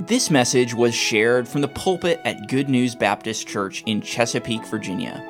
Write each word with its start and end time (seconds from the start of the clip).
This 0.00 0.30
message 0.30 0.74
was 0.74 0.94
shared 0.94 1.48
from 1.48 1.60
the 1.60 1.66
pulpit 1.66 2.20
at 2.24 2.46
Good 2.46 2.68
News 2.68 2.94
Baptist 2.94 3.48
Church 3.48 3.82
in 3.84 4.00
Chesapeake, 4.00 4.64
Virginia. 4.66 5.20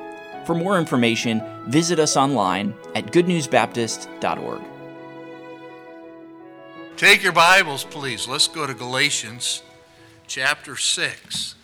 For 0.45 0.55
more 0.55 0.79
information, 0.79 1.43
visit 1.69 1.99
us 1.99 2.19
online 2.19 2.75
at 2.95 3.07
goodnewsbaptist.org. 3.07 4.61
Take 6.99 7.23
your 7.23 7.33
Bibles, 7.33 7.85
please. 7.85 8.29
Let's 8.29 8.47
go 8.47 8.67
to 8.67 8.75
Galatians 8.75 9.63
chapter 10.27 10.77
6. 10.77 11.55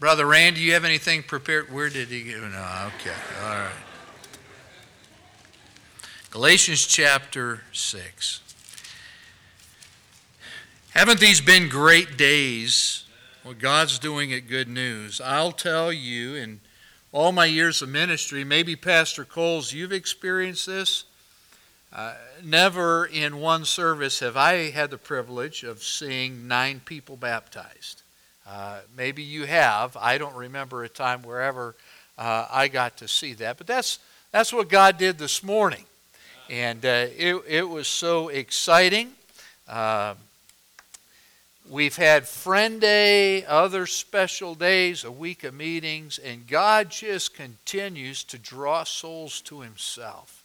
Brother 0.00 0.26
Randy, 0.26 0.62
you 0.62 0.72
have 0.72 0.84
anything 0.84 1.22
prepared? 1.22 1.72
Where 1.72 1.88
did 1.88 2.08
he 2.08 2.32
go? 2.32 2.40
No, 2.48 2.90
okay. 2.98 3.14
All 3.44 3.48
right. 3.48 3.70
Galatians 6.32 6.84
chapter 6.84 7.60
6. 7.72 8.40
Haven't 10.94 11.20
these 11.20 11.40
been 11.40 11.70
great 11.70 12.18
days? 12.18 13.04
What 13.44 13.58
God's 13.58 13.98
doing 13.98 14.30
it 14.30 14.46
Good 14.46 14.68
News. 14.68 15.22
I'll 15.22 15.50
tell 15.50 15.90
you, 15.90 16.34
in 16.34 16.60
all 17.12 17.32
my 17.32 17.46
years 17.46 17.80
of 17.80 17.88
ministry, 17.88 18.44
maybe 18.44 18.76
Pastor 18.76 19.24
Coles, 19.24 19.72
you've 19.72 19.90
experienced 19.90 20.66
this. 20.66 21.04
Uh, 21.94 22.12
never 22.44 23.06
in 23.06 23.38
one 23.38 23.64
service 23.64 24.20
have 24.20 24.36
I 24.36 24.68
had 24.70 24.90
the 24.90 24.98
privilege 24.98 25.64
of 25.64 25.82
seeing 25.82 26.46
nine 26.46 26.82
people 26.84 27.16
baptized. 27.16 28.02
Uh, 28.46 28.80
maybe 28.94 29.22
you 29.22 29.46
have. 29.46 29.96
I 29.96 30.18
don't 30.18 30.36
remember 30.36 30.84
a 30.84 30.90
time 30.90 31.22
wherever 31.22 31.74
uh, 32.18 32.46
I 32.50 32.68
got 32.68 32.98
to 32.98 33.08
see 33.08 33.32
that. 33.32 33.56
But 33.56 33.66
that's, 33.66 33.98
that's 34.30 34.52
what 34.52 34.68
God 34.68 34.98
did 34.98 35.16
this 35.16 35.42
morning. 35.42 35.86
And 36.50 36.84
uh, 36.84 37.06
it, 37.16 37.42
it 37.48 37.66
was 37.66 37.88
so 37.88 38.28
exciting. 38.28 39.12
We've 41.72 41.96
had 41.96 42.28
Friend 42.28 42.78
Day, 42.78 43.46
other 43.46 43.86
special 43.86 44.54
days, 44.54 45.04
a 45.04 45.10
week 45.10 45.42
of 45.42 45.54
meetings, 45.54 46.18
and 46.18 46.46
God 46.46 46.90
just 46.90 47.32
continues 47.32 48.24
to 48.24 48.36
draw 48.36 48.84
souls 48.84 49.40
to 49.46 49.62
Himself. 49.62 50.44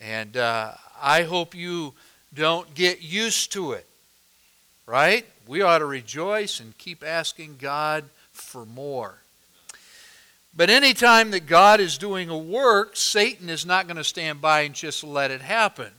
And 0.00 0.36
uh, 0.36 0.72
I 1.00 1.22
hope 1.22 1.54
you 1.54 1.94
don't 2.34 2.74
get 2.74 3.00
used 3.00 3.52
to 3.52 3.74
it, 3.74 3.86
right? 4.86 5.24
We 5.46 5.62
ought 5.62 5.78
to 5.78 5.86
rejoice 5.86 6.58
and 6.58 6.76
keep 6.76 7.04
asking 7.04 7.58
God 7.60 8.02
for 8.32 8.66
more. 8.66 9.18
But 10.56 10.68
anytime 10.68 11.30
that 11.30 11.46
God 11.46 11.78
is 11.78 11.96
doing 11.96 12.28
a 12.28 12.36
work, 12.36 12.96
Satan 12.96 13.48
is 13.48 13.64
not 13.64 13.86
going 13.86 13.98
to 13.98 14.02
stand 14.02 14.40
by 14.40 14.62
and 14.62 14.74
just 14.74 15.04
let 15.04 15.30
it 15.30 15.42
happen. 15.42 15.92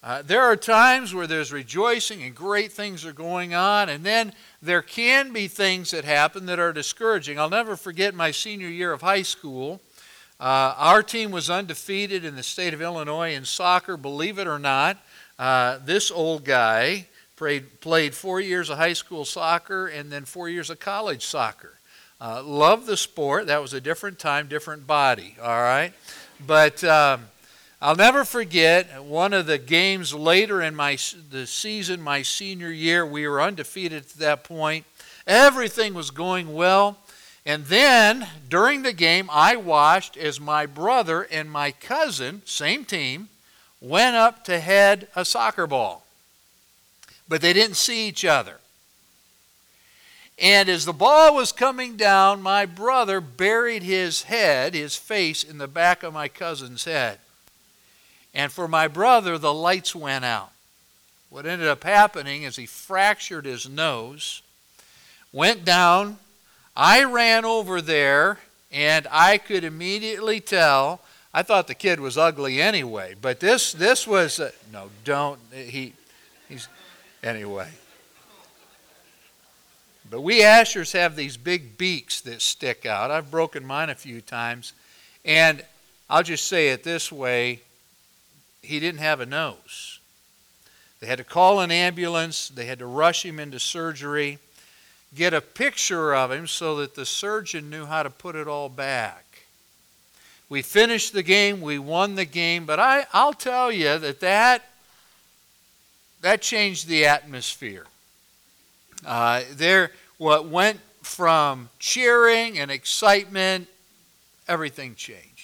Uh, 0.00 0.22
there 0.22 0.42
are 0.42 0.54
times 0.54 1.12
where 1.12 1.26
there's 1.26 1.52
rejoicing 1.52 2.22
and 2.22 2.32
great 2.32 2.70
things 2.70 3.04
are 3.04 3.12
going 3.12 3.52
on, 3.52 3.88
and 3.88 4.04
then 4.04 4.32
there 4.62 4.80
can 4.80 5.32
be 5.32 5.48
things 5.48 5.90
that 5.90 6.04
happen 6.04 6.46
that 6.46 6.60
are 6.60 6.72
discouraging. 6.72 7.36
I'll 7.36 7.50
never 7.50 7.76
forget 7.76 8.14
my 8.14 8.30
senior 8.30 8.68
year 8.68 8.92
of 8.92 9.00
high 9.00 9.22
school. 9.22 9.80
Uh, 10.38 10.72
our 10.76 11.02
team 11.02 11.32
was 11.32 11.50
undefeated 11.50 12.24
in 12.24 12.36
the 12.36 12.44
state 12.44 12.72
of 12.74 12.80
Illinois 12.80 13.34
in 13.34 13.44
soccer, 13.44 13.96
believe 13.96 14.38
it 14.38 14.46
or 14.46 14.60
not. 14.60 14.98
Uh, 15.36 15.78
this 15.84 16.12
old 16.12 16.44
guy 16.44 17.08
played, 17.34 17.80
played 17.80 18.14
four 18.14 18.40
years 18.40 18.70
of 18.70 18.78
high 18.78 18.92
school 18.92 19.24
soccer 19.24 19.88
and 19.88 20.12
then 20.12 20.24
four 20.24 20.48
years 20.48 20.70
of 20.70 20.78
college 20.78 21.26
soccer. 21.26 21.72
Uh, 22.20 22.40
loved 22.44 22.86
the 22.86 22.96
sport. 22.96 23.48
That 23.48 23.60
was 23.60 23.74
a 23.74 23.80
different 23.80 24.20
time, 24.20 24.46
different 24.46 24.86
body, 24.86 25.36
all 25.42 25.60
right? 25.60 25.92
But. 26.46 26.84
Um, 26.84 27.22
I'll 27.80 27.94
never 27.94 28.24
forget 28.24 29.04
one 29.04 29.32
of 29.32 29.46
the 29.46 29.56
games 29.56 30.12
later 30.12 30.60
in 30.60 30.74
my 30.74 30.98
the 31.30 31.46
season, 31.46 32.02
my 32.02 32.22
senior 32.22 32.72
year. 32.72 33.06
We 33.06 33.28
were 33.28 33.40
undefeated 33.40 34.02
at 34.02 34.08
that 34.14 34.42
point. 34.42 34.84
Everything 35.28 35.94
was 35.94 36.10
going 36.10 36.54
well. 36.54 36.98
And 37.46 37.64
then 37.66 38.26
during 38.48 38.82
the 38.82 38.92
game, 38.92 39.30
I 39.32 39.54
watched 39.54 40.16
as 40.16 40.40
my 40.40 40.66
brother 40.66 41.22
and 41.22 41.48
my 41.48 41.70
cousin, 41.70 42.42
same 42.44 42.84
team, 42.84 43.28
went 43.80 44.16
up 44.16 44.44
to 44.46 44.58
head 44.58 45.06
a 45.14 45.24
soccer 45.24 45.68
ball. 45.68 46.04
But 47.28 47.42
they 47.42 47.52
didn't 47.52 47.76
see 47.76 48.08
each 48.08 48.24
other. 48.24 48.56
And 50.36 50.68
as 50.68 50.84
the 50.84 50.92
ball 50.92 51.36
was 51.36 51.52
coming 51.52 51.96
down, 51.96 52.42
my 52.42 52.66
brother 52.66 53.20
buried 53.20 53.84
his 53.84 54.22
head, 54.24 54.74
his 54.74 54.96
face, 54.96 55.44
in 55.44 55.58
the 55.58 55.68
back 55.68 56.02
of 56.02 56.12
my 56.12 56.26
cousin's 56.26 56.84
head. 56.84 57.20
And 58.34 58.52
for 58.52 58.68
my 58.68 58.88
brother, 58.88 59.38
the 59.38 59.54
lights 59.54 59.94
went 59.94 60.24
out. 60.24 60.52
What 61.30 61.46
ended 61.46 61.68
up 61.68 61.84
happening 61.84 62.42
is 62.42 62.56
he 62.56 62.66
fractured 62.66 63.44
his 63.44 63.68
nose, 63.68 64.42
went 65.32 65.64
down. 65.64 66.18
I 66.74 67.04
ran 67.04 67.44
over 67.44 67.82
there, 67.82 68.38
and 68.72 69.06
I 69.10 69.38
could 69.38 69.64
immediately 69.64 70.40
tell. 70.40 71.00
I 71.34 71.42
thought 71.42 71.66
the 71.66 71.74
kid 71.74 72.00
was 72.00 72.16
ugly 72.16 72.62
anyway, 72.62 73.14
but 73.20 73.40
this 73.40 73.72
this 73.72 74.06
was 74.06 74.40
uh, 74.40 74.52
no, 74.72 74.88
don't 75.04 75.38
he 75.52 75.92
he's 76.48 76.68
anyway. 77.22 77.68
But 80.10 80.22
we 80.22 80.40
Aschers 80.40 80.92
have 80.94 81.16
these 81.16 81.36
big 81.36 81.76
beaks 81.76 82.22
that 82.22 82.40
stick 82.40 82.86
out. 82.86 83.10
I've 83.10 83.30
broken 83.30 83.66
mine 83.66 83.90
a 83.90 83.94
few 83.94 84.22
times, 84.22 84.72
and 85.22 85.62
I'll 86.08 86.22
just 86.22 86.46
say 86.46 86.70
it 86.70 86.82
this 86.82 87.12
way 87.12 87.60
he 88.62 88.80
didn't 88.80 89.00
have 89.00 89.20
a 89.20 89.26
nose. 89.26 90.00
They 91.00 91.06
had 91.06 91.18
to 91.18 91.24
call 91.24 91.60
an 91.60 91.70
ambulance, 91.70 92.48
they 92.48 92.66
had 92.66 92.80
to 92.80 92.86
rush 92.86 93.24
him 93.24 93.38
into 93.38 93.60
surgery, 93.60 94.38
get 95.14 95.32
a 95.32 95.40
picture 95.40 96.14
of 96.14 96.32
him 96.32 96.46
so 96.46 96.76
that 96.76 96.94
the 96.94 97.06
surgeon 97.06 97.70
knew 97.70 97.86
how 97.86 98.02
to 98.02 98.10
put 98.10 98.34
it 98.34 98.48
all 98.48 98.68
back. 98.68 99.24
We 100.48 100.62
finished 100.62 101.12
the 101.12 101.22
game, 101.22 101.60
we 101.60 101.78
won 101.78 102.14
the 102.14 102.24
game, 102.24 102.64
but 102.64 102.80
I, 102.80 103.06
I'll 103.12 103.34
tell 103.34 103.70
you 103.70 103.98
that 103.98 104.20
that, 104.20 104.64
that 106.22 106.40
changed 106.40 106.88
the 106.88 107.06
atmosphere. 107.06 107.84
Uh, 109.06 109.42
there, 109.52 109.92
what 110.16 110.48
went 110.48 110.80
from 111.02 111.68
cheering 111.78 112.58
and 112.58 112.70
excitement, 112.70 113.68
everything 114.48 114.94
changed. 114.94 115.37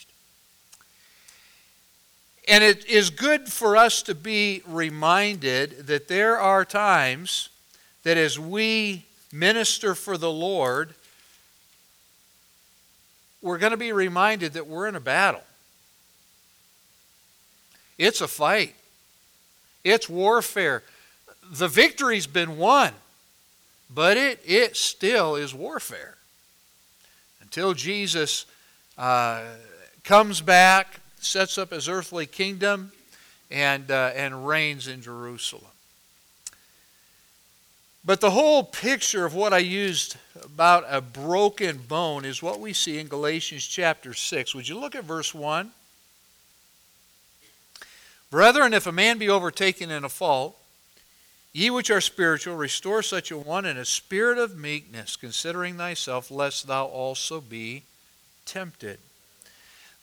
And 2.46 2.62
it 2.62 2.86
is 2.86 3.08
good 3.10 3.48
for 3.48 3.76
us 3.76 4.02
to 4.02 4.14
be 4.14 4.62
reminded 4.66 5.86
that 5.86 6.08
there 6.08 6.38
are 6.38 6.64
times 6.64 7.48
that 8.02 8.18
as 8.18 8.38
we 8.38 9.06
minister 9.32 9.94
for 9.94 10.18
the 10.18 10.30
Lord, 10.30 10.94
we're 13.40 13.58
going 13.58 13.72
to 13.72 13.78
be 13.78 13.92
reminded 13.92 14.52
that 14.54 14.66
we're 14.66 14.88
in 14.88 14.94
a 14.94 15.00
battle. 15.00 15.42
It's 17.96 18.20
a 18.20 18.28
fight, 18.28 18.74
it's 19.82 20.08
warfare. 20.08 20.82
The 21.50 21.68
victory's 21.68 22.26
been 22.26 22.56
won, 22.56 22.92
but 23.92 24.16
it, 24.16 24.40
it 24.46 24.76
still 24.76 25.36
is 25.36 25.54
warfare. 25.54 26.16
Until 27.42 27.74
Jesus 27.74 28.46
uh, 28.96 29.42
comes 30.02 30.40
back, 30.40 31.00
sets 31.24 31.58
up 31.58 31.70
his 31.70 31.88
earthly 31.88 32.26
kingdom 32.26 32.92
and, 33.50 33.90
uh, 33.90 34.12
and 34.14 34.46
reigns 34.46 34.88
in 34.88 35.02
Jerusalem. 35.02 35.64
But 38.04 38.20
the 38.20 38.32
whole 38.32 38.62
picture 38.62 39.24
of 39.24 39.34
what 39.34 39.54
I 39.54 39.58
used 39.58 40.16
about 40.44 40.84
a 40.88 41.00
broken 41.00 41.78
bone 41.78 42.24
is 42.24 42.42
what 42.42 42.60
we 42.60 42.74
see 42.74 42.98
in 42.98 43.08
Galatians 43.08 43.66
chapter 43.66 44.12
6. 44.12 44.54
Would 44.54 44.68
you 44.68 44.78
look 44.78 44.94
at 44.94 45.04
verse 45.04 45.34
1? 45.34 45.70
Brethren, 48.30 48.74
if 48.74 48.86
a 48.86 48.92
man 48.92 49.16
be 49.16 49.30
overtaken 49.30 49.90
in 49.90 50.04
a 50.04 50.08
fault, 50.08 50.58
ye 51.52 51.70
which 51.70 51.88
are 51.88 52.00
spiritual, 52.00 52.56
restore 52.56 53.02
such 53.02 53.30
a 53.30 53.38
one 53.38 53.64
in 53.64 53.78
a 53.78 53.84
spirit 53.84 54.38
of 54.38 54.58
meekness, 54.58 55.16
considering 55.16 55.76
thyself, 55.76 56.30
lest 56.30 56.66
thou 56.66 56.84
also 56.84 57.40
be 57.40 57.84
tempted. 58.44 58.98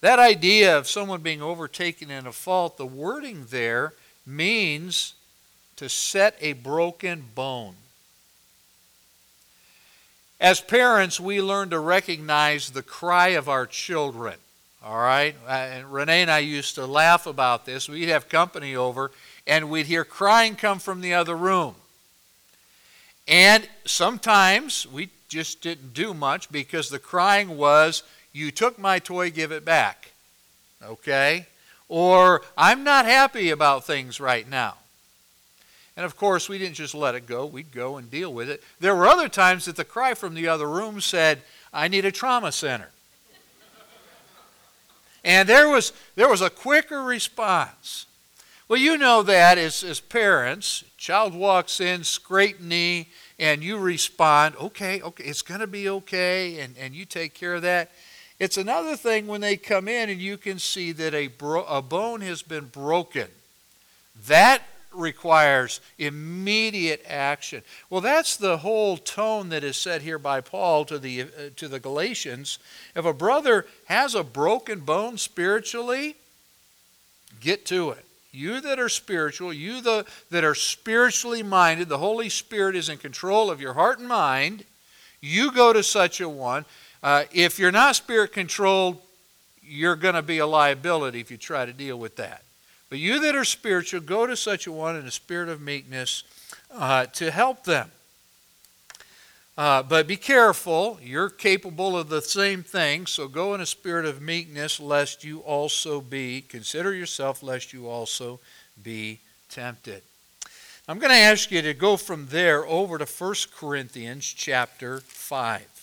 That 0.01 0.19
idea 0.19 0.77
of 0.77 0.89
someone 0.89 1.21
being 1.21 1.42
overtaken 1.42 2.09
in 2.09 2.25
a 2.25 2.31
fault, 2.31 2.77
the 2.77 2.86
wording 2.86 3.45
there 3.50 3.94
means 4.25 5.13
to 5.75 5.89
set 5.89 6.36
a 6.42 6.53
broken 6.53 7.24
bone. 7.36 7.75
As 10.39 10.59
parents, 10.59 11.19
we 11.19 11.39
learn 11.39 11.69
to 11.69 11.80
recognize 11.80 12.71
the 12.71 12.81
cry 12.81 13.30
of 13.30 13.48
our 13.48 13.68
children. 13.68 14.36
All 14.83 14.98
right? 14.98 15.36
Uh, 15.48 15.51
and 15.51 15.94
Renee 15.94 16.24
and 16.24 16.31
I 16.31 16.39
used 16.39 16.74
to 16.75 16.88
laugh 16.88 17.27
about 17.27 17.68
this. 17.68 17.88
We'd 17.88 18.09
have 18.09 18.27
company 18.27 18.75
over, 18.75 19.12
and 19.45 19.69
we'd 19.69 19.86
hear 19.86 20.03
crying 20.03 20.56
come 20.56 20.80
from 20.80 21.01
the 21.01 21.13
other 21.13 21.38
room. 21.38 21.75
And 23.27 23.69
sometimes 23.86 24.88
we 24.88 25.09
just 25.30 25.62
didn't 25.62 25.94
do 25.94 26.15
much 26.15 26.51
because 26.51 26.89
the 26.89 26.98
crying 26.98 27.56
was, 27.57 28.01
you 28.33 28.51
took 28.51 28.80
my 28.80 29.00
toy, 29.00 29.31
give 29.31 29.51
it 29.51 29.66
back. 29.66 30.12
Okay? 30.83 31.48
Or, 31.88 32.42
I'm 32.57 32.83
not 32.83 33.06
happy 33.06 33.50
about 33.50 33.86
things 33.86 34.19
right 34.19 34.48
now. 34.48 34.75
And 35.98 36.06
of 36.06 36.16
course, 36.16 36.48
we 36.48 36.57
didn't 36.57 36.75
just 36.75 36.95
let 36.95 37.16
it 37.16 37.28
go, 37.28 37.45
we'd 37.45 37.72
go 37.72 37.98
and 37.98 38.10
deal 38.10 38.33
with 38.33 38.50
it. 38.50 38.63
There 38.80 38.95
were 38.95 39.07
other 39.07 39.28
times 39.28 39.66
that 39.66 39.75
the 39.75 39.83
cry 39.83 40.13
from 40.13 40.33
the 40.33 40.48
other 40.48 40.69
room 40.69 41.01
said, 41.01 41.42
I 41.74 41.88
need 41.89 42.06
a 42.06 42.12
trauma 42.12 42.51
center. 42.51 42.89
and 45.24 45.48
there 45.50 45.69
was, 45.69 45.92
there 46.16 46.30
was 46.30 46.42
a 46.42 46.50
quicker 46.50 47.04
response. 47.04 48.06
Well, 48.68 48.80
you 48.80 48.98
know 48.98 49.22
that 49.24 49.57
as, 49.57 49.84
as 49.84 50.00
parents, 50.00 50.86
child 50.98 51.36
walks 51.36 51.81
in, 51.81 52.06
scrape 52.06 52.62
knee, 52.62 53.10
and 53.38 53.62
you 53.62 53.77
respond, 53.77 54.56
okay, 54.56 55.01
okay, 55.01 55.25
it's 55.25 55.42
going 55.42 55.60
to 55.60 55.68
be 55.68 55.89
okay, 55.89 56.62
and, 56.62 56.77
and 56.77 56.95
you 56.95 57.04
take 57.04 57.34
care 57.34 57.56
of 57.56 57.63
that. 57.63 57.92
It's 58.42 58.58
another 58.58 58.96
thing 58.96 59.28
when 59.28 59.40
they 59.40 59.56
come 59.56 59.88
in 59.88 60.10
and 60.10 60.20
you 60.20 60.36
can 60.36 60.58
see 60.58 60.94
that 60.94 61.14
a, 61.14 61.28
bro- 61.28 61.64
a 61.66 61.80
bone 61.80 62.22
has 62.22 62.42
been 62.42 62.66
broken. 62.66 63.28
That 64.26 64.64
requires 64.92 65.80
immediate 66.00 67.04
action. 67.08 67.62
Well, 67.92 68.02
that's 68.02 68.38
the 68.38 68.58
whole 68.58 68.98
tone 68.98 69.50
that 69.50 69.64
is 69.64 69.78
set 69.78 70.02
here 70.02 70.18
by 70.18 70.42
Paul 70.42 70.86
to 70.86 70.98
the, 70.98 71.22
uh, 71.22 71.26
to 71.58 71.68
the 71.68 71.80
Galatians. 71.80 72.58
If 72.96 73.06
a 73.06 73.14
brother 73.14 73.68
has 73.86 74.16
a 74.16 74.24
broken 74.24 74.80
bone 74.80 75.20
spiritually, 75.20 76.16
get 77.42 77.64
to 77.68 77.92
it. 77.92 78.04
You 78.32 78.60
that 78.62 78.80
are 78.80 78.90
spiritual, 78.90 79.54
you 79.54 79.82
the, 79.82 80.08
that 80.32 80.44
are 80.44 80.56
spiritually 80.56 81.44
minded, 81.44 81.90
the 81.90 82.00
Holy 82.00 82.30
Spirit 82.30 82.76
is 82.76 82.90
in 82.90 82.98
control 82.98 83.52
of 83.52 83.62
your 83.62 83.74
heart 83.74 84.00
and 84.00 84.08
mind. 84.08 84.64
You 85.22 85.52
go 85.52 85.74
to 85.74 85.84
such 85.84 86.20
a 86.20 86.28
one. 86.28 86.66
Uh, 87.03 87.24
if 87.31 87.57
you're 87.57 87.71
not 87.71 87.95
spirit 87.95 88.31
controlled, 88.31 89.01
you're 89.63 89.95
going 89.95 90.15
to 90.15 90.21
be 90.21 90.38
a 90.39 90.45
liability 90.45 91.19
if 91.19 91.31
you 91.31 91.38
try 91.38 91.65
to 91.65 91.74
deal 91.74 91.98
with 91.98 92.15
that. 92.18 92.44
But 92.89 93.00
you 93.00 93.19
that 93.21 93.36
are 93.36 93.45
spiritual, 93.45 94.01
go 94.01 94.27
to 94.27 94.36
such 94.36 94.68
a 94.68 94.71
one 94.71 94.95
in 94.95 95.06
a 95.06 95.12
spirit 95.12 95.50
of 95.50 95.62
meekness 95.62 96.24
uh, 96.74 97.06
to 97.07 97.31
help 97.31 97.63
them. 97.63 97.89
Uh, 99.57 99.83
but 99.83 100.07
be 100.07 100.18
careful. 100.18 101.00
You're 101.01 101.30
capable 101.30 101.98
of 101.98 102.09
the 102.09 102.21
same 102.21 102.63
thing, 102.63 103.06
so 103.06 103.27
go 103.27 103.53
in 103.53 103.62
a 103.62 103.65
spirit 103.65 104.06
of 104.06 104.21
meekness, 104.21 104.80
lest 104.80 105.24
you 105.24 105.39
also 105.39 106.01
be, 106.01 106.42
consider 106.42 106.94
yourself, 106.94 107.44
lest 107.44 107.74
you 107.74 107.88
also 107.88 108.39
be 108.81 109.19
tempted. 109.50 110.01
I'm 110.88 111.00
going 111.00 111.12
to 111.12 111.18
ask 111.18 111.51
you 111.51 111.62
to 111.62 111.74
go 111.74 111.95
from 111.95 112.27
there 112.27 112.65
over 112.65 112.98
to 112.98 113.06
1 113.06 113.36
Corinthians 113.56 114.25
chapter 114.25 115.00
5. 115.01 115.81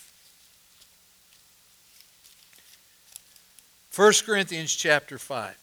1 3.98 4.12
Corinthians 4.24 4.72
chapter 4.76 5.18
5. 5.18 5.58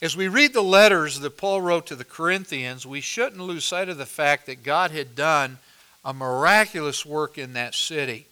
As 0.00 0.16
we 0.16 0.28
read 0.28 0.52
the 0.52 0.62
letters 0.62 1.18
that 1.18 1.36
Paul 1.36 1.60
wrote 1.60 1.86
to 1.86 1.96
the 1.96 2.04
Corinthians, 2.04 2.86
we 2.86 3.00
shouldn't 3.00 3.42
lose 3.42 3.64
sight 3.64 3.88
of 3.88 3.98
the 3.98 4.06
fact 4.06 4.46
that 4.46 4.62
God 4.62 4.92
had 4.92 5.16
done 5.16 5.58
a 6.04 6.14
miraculous 6.14 7.04
work 7.04 7.38
in 7.38 7.54
that 7.54 7.74
city. 7.74 8.26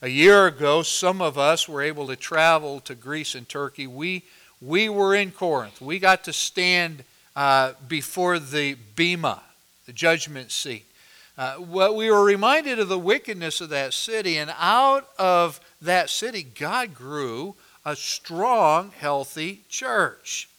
A 0.00 0.08
year 0.08 0.46
ago, 0.46 0.80
some 0.80 1.20
of 1.20 1.36
us 1.36 1.68
were 1.68 1.82
able 1.82 2.06
to 2.06 2.16
travel 2.16 2.80
to 2.80 2.94
Greece 2.94 3.34
and 3.34 3.46
Turkey. 3.46 3.86
We, 3.86 4.22
we 4.62 4.88
were 4.88 5.14
in 5.14 5.30
Corinth. 5.30 5.82
We 5.82 5.98
got 5.98 6.24
to 6.24 6.32
stand 6.32 7.04
uh, 7.36 7.74
before 7.86 8.38
the 8.38 8.78
Bema, 8.96 9.42
the 9.84 9.92
judgment 9.92 10.52
seat. 10.52 10.86
Uh, 11.40 11.54
we 11.58 12.10
were 12.10 12.22
reminded 12.22 12.78
of 12.78 12.88
the 12.90 12.98
wickedness 12.98 13.62
of 13.62 13.70
that 13.70 13.94
city, 13.94 14.36
and 14.36 14.52
out 14.58 15.08
of 15.18 15.58
that 15.80 16.10
city, 16.10 16.42
God 16.42 16.94
grew 16.94 17.54
a 17.82 17.96
strong, 17.96 18.90
healthy 18.90 19.62
church. 19.66 20.50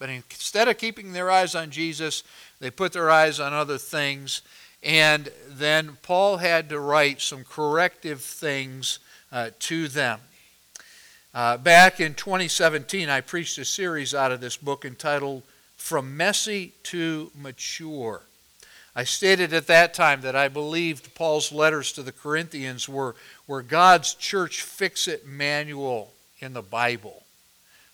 But 0.00 0.10
instead 0.10 0.66
of 0.66 0.78
keeping 0.78 1.12
their 1.12 1.30
eyes 1.30 1.54
on 1.54 1.70
Jesus, 1.70 2.24
they 2.58 2.72
put 2.72 2.92
their 2.92 3.08
eyes 3.08 3.38
on 3.38 3.52
other 3.52 3.78
things. 3.78 4.42
And 4.82 5.30
then 5.48 5.96
Paul 6.02 6.38
had 6.38 6.70
to 6.70 6.80
write 6.80 7.20
some 7.20 7.44
corrective 7.44 8.20
things 8.20 8.98
uh, 9.30 9.50
to 9.60 9.86
them. 9.86 10.18
Uh, 11.32 11.56
back 11.56 12.00
in 12.00 12.14
2017, 12.14 13.08
I 13.08 13.20
preached 13.20 13.58
a 13.58 13.64
series 13.64 14.12
out 14.12 14.32
of 14.32 14.40
this 14.40 14.56
book 14.56 14.84
entitled 14.84 15.44
From 15.76 16.16
Messy 16.16 16.72
to 16.82 17.30
Mature. 17.36 18.22
I 18.98 19.04
stated 19.04 19.52
at 19.52 19.66
that 19.66 19.92
time 19.92 20.22
that 20.22 20.34
I 20.34 20.48
believed 20.48 21.14
Paul's 21.14 21.52
letters 21.52 21.92
to 21.92 22.02
the 22.02 22.12
Corinthians 22.12 22.88
were, 22.88 23.14
were 23.46 23.60
God's 23.60 24.14
church 24.14 24.62
fix 24.62 25.06
it 25.06 25.26
manual 25.26 26.14
in 26.40 26.54
the 26.54 26.62
Bible. 26.62 27.22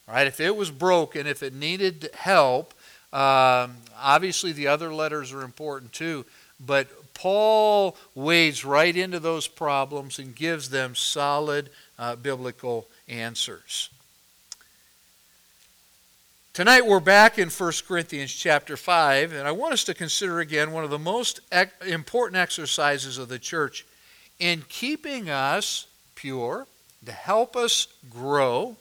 Right? 0.07 0.29
If 0.29 0.39
it 0.39 0.55
was 0.55 0.71
broken, 0.71 1.27
if 1.27 1.43
it 1.43 1.55
needed 1.55 2.11
help, 2.15 2.73
um, 3.13 3.75
obviously 4.01 4.53
the 4.53 4.69
other 4.69 4.95
letters 4.95 5.33
are 5.33 5.43
important 5.43 5.93
too. 5.93 6.25
But 6.65 6.87
Paul 7.15 7.97
wades 8.15 8.65
right 8.65 8.97
into 8.97 9.19
those 9.19 9.49
problems 9.49 10.21
and 10.21 10.37
gives 10.37 10.71
them 10.71 10.95
solid 10.95 11.71
uh, 11.99 12.15
biblical 12.15 12.87
answers. 13.09 13.91
Tonight 16.55 16.85
we're 16.85 17.01
back 17.01 17.39
in 17.39 17.49
1 17.49 17.73
Corinthians 17.89 18.31
chapter 18.31 18.77
5, 18.77 19.33
and 19.33 19.49
I 19.49 19.53
want 19.53 19.73
us 19.73 19.85
to 19.85 19.95
consider 19.95 20.39
again 20.41 20.71
one 20.71 20.85
of 20.85 20.91
the 20.91 20.99
most 20.99 21.41
important 21.87 22.37
exercises 22.37 23.17
of 23.17 23.31
the 23.31 23.39
church 23.39 23.87
in 24.39 24.63
keeping 24.69 25.31
us 25.31 25.87
pure, 26.15 26.67
to 27.07 27.13
help 27.13 27.57
us 27.57 27.89
grow. 28.11 28.77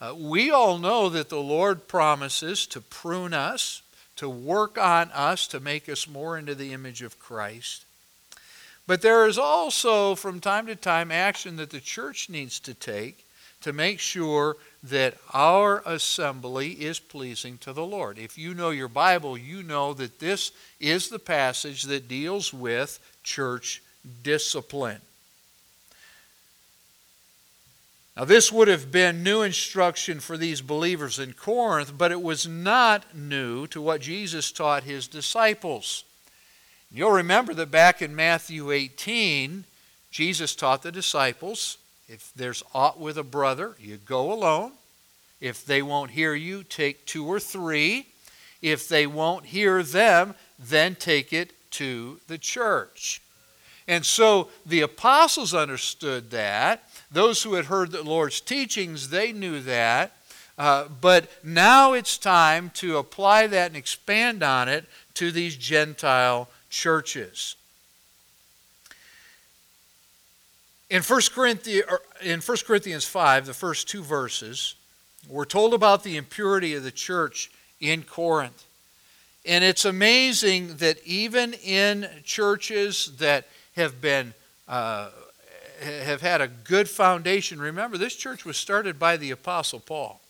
Uh, 0.00 0.14
we 0.16 0.50
all 0.50 0.78
know 0.78 1.10
that 1.10 1.28
the 1.28 1.36
Lord 1.36 1.86
promises 1.86 2.66
to 2.68 2.80
prune 2.80 3.34
us, 3.34 3.82
to 4.16 4.26
work 4.30 4.78
on 4.78 5.10
us, 5.10 5.46
to 5.48 5.60
make 5.60 5.90
us 5.90 6.08
more 6.08 6.38
into 6.38 6.54
the 6.54 6.72
image 6.72 7.02
of 7.02 7.18
Christ. 7.18 7.84
But 8.86 9.02
there 9.02 9.26
is 9.26 9.36
also, 9.36 10.14
from 10.14 10.40
time 10.40 10.66
to 10.66 10.76
time, 10.76 11.12
action 11.12 11.56
that 11.56 11.68
the 11.68 11.80
church 11.80 12.30
needs 12.30 12.58
to 12.60 12.72
take 12.72 13.26
to 13.60 13.74
make 13.74 14.00
sure 14.00 14.56
that 14.82 15.16
our 15.32 15.82
assembly 15.86 16.72
is 16.72 16.98
pleasing 16.98 17.56
to 17.58 17.72
the 17.72 17.84
Lord. 17.84 18.18
If 18.18 18.36
you 18.36 18.52
know 18.52 18.70
your 18.70 18.88
Bible, 18.88 19.38
you 19.38 19.62
know 19.62 19.94
that 19.94 20.18
this 20.18 20.50
is 20.80 21.08
the 21.08 21.20
passage 21.20 21.84
that 21.84 22.08
deals 22.08 22.52
with 22.52 22.98
church 23.22 23.82
discipline. 24.22 25.00
Now, 28.16 28.24
this 28.24 28.52
would 28.52 28.68
have 28.68 28.92
been 28.92 29.22
new 29.22 29.40
instruction 29.40 30.20
for 30.20 30.36
these 30.36 30.60
believers 30.60 31.18
in 31.18 31.32
Corinth, 31.32 31.96
but 31.96 32.12
it 32.12 32.20
was 32.20 32.46
not 32.46 33.16
new 33.16 33.66
to 33.68 33.80
what 33.80 34.02
Jesus 34.02 34.52
taught 34.52 34.82
his 34.82 35.06
disciples. 35.06 36.04
You'll 36.90 37.12
remember 37.12 37.54
that 37.54 37.70
back 37.70 38.02
in 38.02 38.14
Matthew 38.14 38.70
18, 38.70 39.64
Jesus 40.10 40.54
taught 40.54 40.82
the 40.82 40.92
disciples 40.92 41.78
if 42.12 42.30
there's 42.36 42.62
aught 42.74 43.00
with 43.00 43.16
a 43.16 43.22
brother, 43.22 43.74
you 43.80 43.96
go 43.96 44.32
alone. 44.32 44.72
If 45.42 45.66
they 45.66 45.82
won't 45.82 46.12
hear 46.12 46.34
you, 46.34 46.62
take 46.62 47.04
two 47.04 47.26
or 47.26 47.40
three. 47.40 48.06
If 48.62 48.88
they 48.88 49.08
won't 49.08 49.46
hear 49.46 49.82
them, 49.82 50.36
then 50.56 50.94
take 50.94 51.32
it 51.32 51.52
to 51.72 52.20
the 52.28 52.38
church. 52.38 53.20
And 53.88 54.06
so 54.06 54.50
the 54.64 54.82
apostles 54.82 55.52
understood 55.52 56.30
that. 56.30 56.88
Those 57.10 57.42
who 57.42 57.54
had 57.54 57.64
heard 57.64 57.90
the 57.90 58.04
Lord's 58.04 58.40
teachings, 58.40 59.08
they 59.08 59.32
knew 59.32 59.60
that. 59.62 60.12
Uh, 60.56 60.84
but 61.00 61.28
now 61.42 61.92
it's 61.92 62.18
time 62.18 62.70
to 62.74 62.98
apply 62.98 63.48
that 63.48 63.66
and 63.66 63.76
expand 63.76 64.44
on 64.44 64.68
it 64.68 64.84
to 65.14 65.32
these 65.32 65.56
Gentile 65.56 66.48
churches. 66.70 67.56
In 70.88 71.02
1 71.02 71.20
Corinthians, 71.34 71.84
in 72.22 72.40
1 72.40 72.56
Corinthians 72.64 73.04
5, 73.04 73.46
the 73.46 73.54
first 73.54 73.88
two 73.88 74.04
verses, 74.04 74.76
we're 75.28 75.44
told 75.44 75.74
about 75.74 76.02
the 76.02 76.16
impurity 76.16 76.74
of 76.74 76.82
the 76.82 76.90
church 76.90 77.50
in 77.80 78.02
Corinth. 78.02 78.64
And 79.44 79.64
it's 79.64 79.84
amazing 79.84 80.76
that 80.76 81.04
even 81.04 81.54
in 81.54 82.08
churches 82.24 83.16
that 83.18 83.46
have 83.76 84.00
been 84.00 84.34
uh, 84.68 85.10
have 85.82 86.20
had 86.20 86.40
a 86.40 86.48
good 86.48 86.88
foundation. 86.88 87.60
Remember, 87.60 87.98
this 87.98 88.14
church 88.14 88.44
was 88.44 88.56
started 88.56 88.98
by 88.98 89.16
the 89.16 89.30
Apostle 89.30 89.80
Paul. 89.80 90.20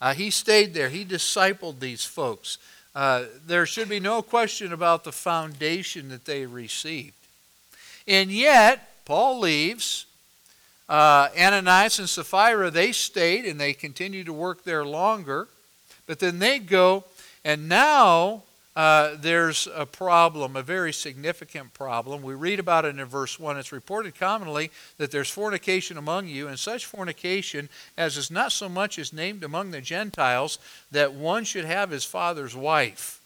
Uh, 0.00 0.14
he 0.14 0.30
stayed 0.30 0.74
there. 0.74 0.88
He 0.88 1.04
discipled 1.04 1.80
these 1.80 2.04
folks. 2.04 2.58
Uh, 2.94 3.24
there 3.46 3.66
should 3.66 3.88
be 3.88 4.00
no 4.00 4.22
question 4.22 4.72
about 4.72 5.04
the 5.04 5.12
foundation 5.12 6.08
that 6.08 6.24
they 6.24 6.46
received. 6.46 7.14
And 8.06 8.30
yet, 8.30 9.04
Paul 9.04 9.40
leaves. 9.40 10.06
Uh, 10.92 11.30
Ananias 11.40 11.98
and 12.00 12.08
Sapphira, 12.08 12.70
they 12.70 12.92
stayed 12.92 13.46
and 13.46 13.58
they 13.58 13.72
continued 13.72 14.26
to 14.26 14.32
work 14.34 14.62
there 14.62 14.84
longer. 14.84 15.48
But 16.06 16.18
then 16.18 16.38
they 16.38 16.58
go, 16.58 17.04
and 17.46 17.66
now 17.66 18.42
uh, 18.76 19.14
there's 19.18 19.66
a 19.74 19.86
problem, 19.86 20.54
a 20.54 20.62
very 20.62 20.92
significant 20.92 21.72
problem. 21.72 22.20
We 22.20 22.34
read 22.34 22.60
about 22.60 22.84
it 22.84 22.98
in 22.98 23.04
verse 23.06 23.40
1. 23.40 23.56
It's 23.56 23.72
reported 23.72 24.16
commonly 24.16 24.70
that 24.98 25.10
there's 25.10 25.30
fornication 25.30 25.96
among 25.96 26.28
you, 26.28 26.46
and 26.46 26.58
such 26.58 26.84
fornication 26.84 27.70
as 27.96 28.18
is 28.18 28.30
not 28.30 28.52
so 28.52 28.68
much 28.68 28.98
as 28.98 29.14
named 29.14 29.44
among 29.44 29.70
the 29.70 29.80
Gentiles 29.80 30.58
that 30.90 31.14
one 31.14 31.44
should 31.44 31.64
have 31.64 31.88
his 31.88 32.04
father's 32.04 32.54
wife. 32.54 33.18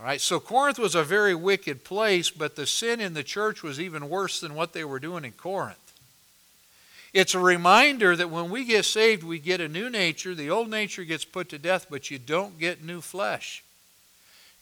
All 0.00 0.06
right, 0.06 0.20
so 0.20 0.40
Corinth 0.40 0.80
was 0.80 0.96
a 0.96 1.04
very 1.04 1.36
wicked 1.36 1.84
place, 1.84 2.28
but 2.28 2.56
the 2.56 2.66
sin 2.66 3.00
in 3.00 3.14
the 3.14 3.22
church 3.22 3.62
was 3.62 3.78
even 3.78 4.08
worse 4.08 4.40
than 4.40 4.56
what 4.56 4.72
they 4.72 4.82
were 4.82 4.98
doing 4.98 5.24
in 5.24 5.30
Corinth. 5.30 5.78
It's 7.14 7.34
a 7.34 7.38
reminder 7.38 8.16
that 8.16 8.28
when 8.28 8.50
we 8.50 8.64
get 8.64 8.84
saved, 8.84 9.22
we 9.22 9.38
get 9.38 9.60
a 9.60 9.68
new 9.68 9.88
nature. 9.88 10.34
The 10.34 10.50
old 10.50 10.68
nature 10.68 11.04
gets 11.04 11.24
put 11.24 11.48
to 11.50 11.58
death, 11.58 11.86
but 11.88 12.10
you 12.10 12.18
don't 12.18 12.58
get 12.58 12.82
new 12.82 13.00
flesh. 13.00 13.62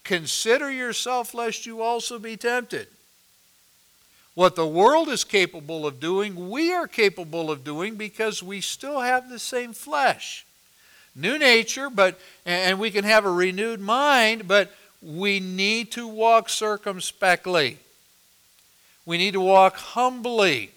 Consider 0.04 0.71
yourself 0.71 1.32
lest 1.32 1.64
you 1.64 1.80
also 1.80 2.18
be 2.18 2.37
tempted. 2.37 2.88
What 4.35 4.54
the 4.54 4.66
world 4.66 5.09
is 5.09 5.25
capable 5.25 5.87
of 5.87 5.99
doing, 5.99 6.50
we 6.50 6.75
are 6.75 6.87
capable 6.87 7.50
of 7.50 7.64
doing 7.64 7.94
because 7.94 8.42
we 8.42 8.61
still 8.61 9.00
have 9.00 9.30
the 9.30 9.38
same 9.38 9.73
flesh. 9.73 10.44
New 11.16 11.38
nature, 11.38 11.88
but 11.88 12.21
and 12.44 12.78
we 12.78 12.90
can 12.90 13.04
have 13.04 13.25
a 13.25 13.32
renewed 13.32 13.80
mind, 13.80 14.47
but 14.47 14.75
we 15.00 15.40
need 15.40 15.90
to 15.92 16.06
walk 16.06 16.50
circumspectly. 16.50 17.78
We 19.06 19.16
need 19.16 19.32
to 19.32 19.40
walk 19.40 19.76
humbly 19.76 20.71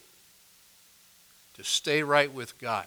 to 1.56 1.64
stay 1.64 2.04
right 2.04 2.32
with 2.32 2.60
God, 2.60 2.86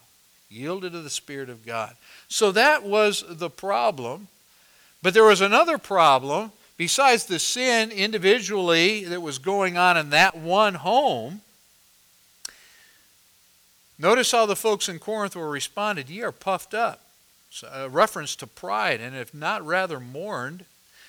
yielded 0.48 0.92
to 0.92 1.00
the 1.00 1.10
Spirit 1.10 1.50
of 1.50 1.66
God. 1.66 1.94
So 2.28 2.52
that 2.52 2.82
was 2.82 3.24
the 3.28 3.50
problem. 3.50 4.28
But 5.02 5.14
there 5.14 5.24
was 5.24 5.40
another 5.40 5.78
problem 5.78 6.52
besides 6.76 7.26
the 7.26 7.38
sin 7.38 7.90
individually 7.90 9.04
that 9.04 9.20
was 9.20 9.38
going 9.38 9.76
on 9.76 9.96
in 9.96 10.10
that 10.10 10.36
one 10.36 10.74
home. 10.74 11.40
Notice 13.98 14.30
how 14.30 14.46
the 14.46 14.56
folks 14.56 14.88
in 14.88 14.98
Corinth 14.98 15.34
were 15.34 15.50
responded. 15.50 16.08
Ye 16.08 16.22
are 16.22 16.32
puffed 16.32 16.74
up. 16.74 17.00
A 17.72 17.88
reference 17.88 18.36
to 18.36 18.46
pride, 18.46 19.00
and 19.00 19.16
if 19.16 19.32
not 19.32 19.66
rather 19.66 19.98
mourned, 19.98 20.66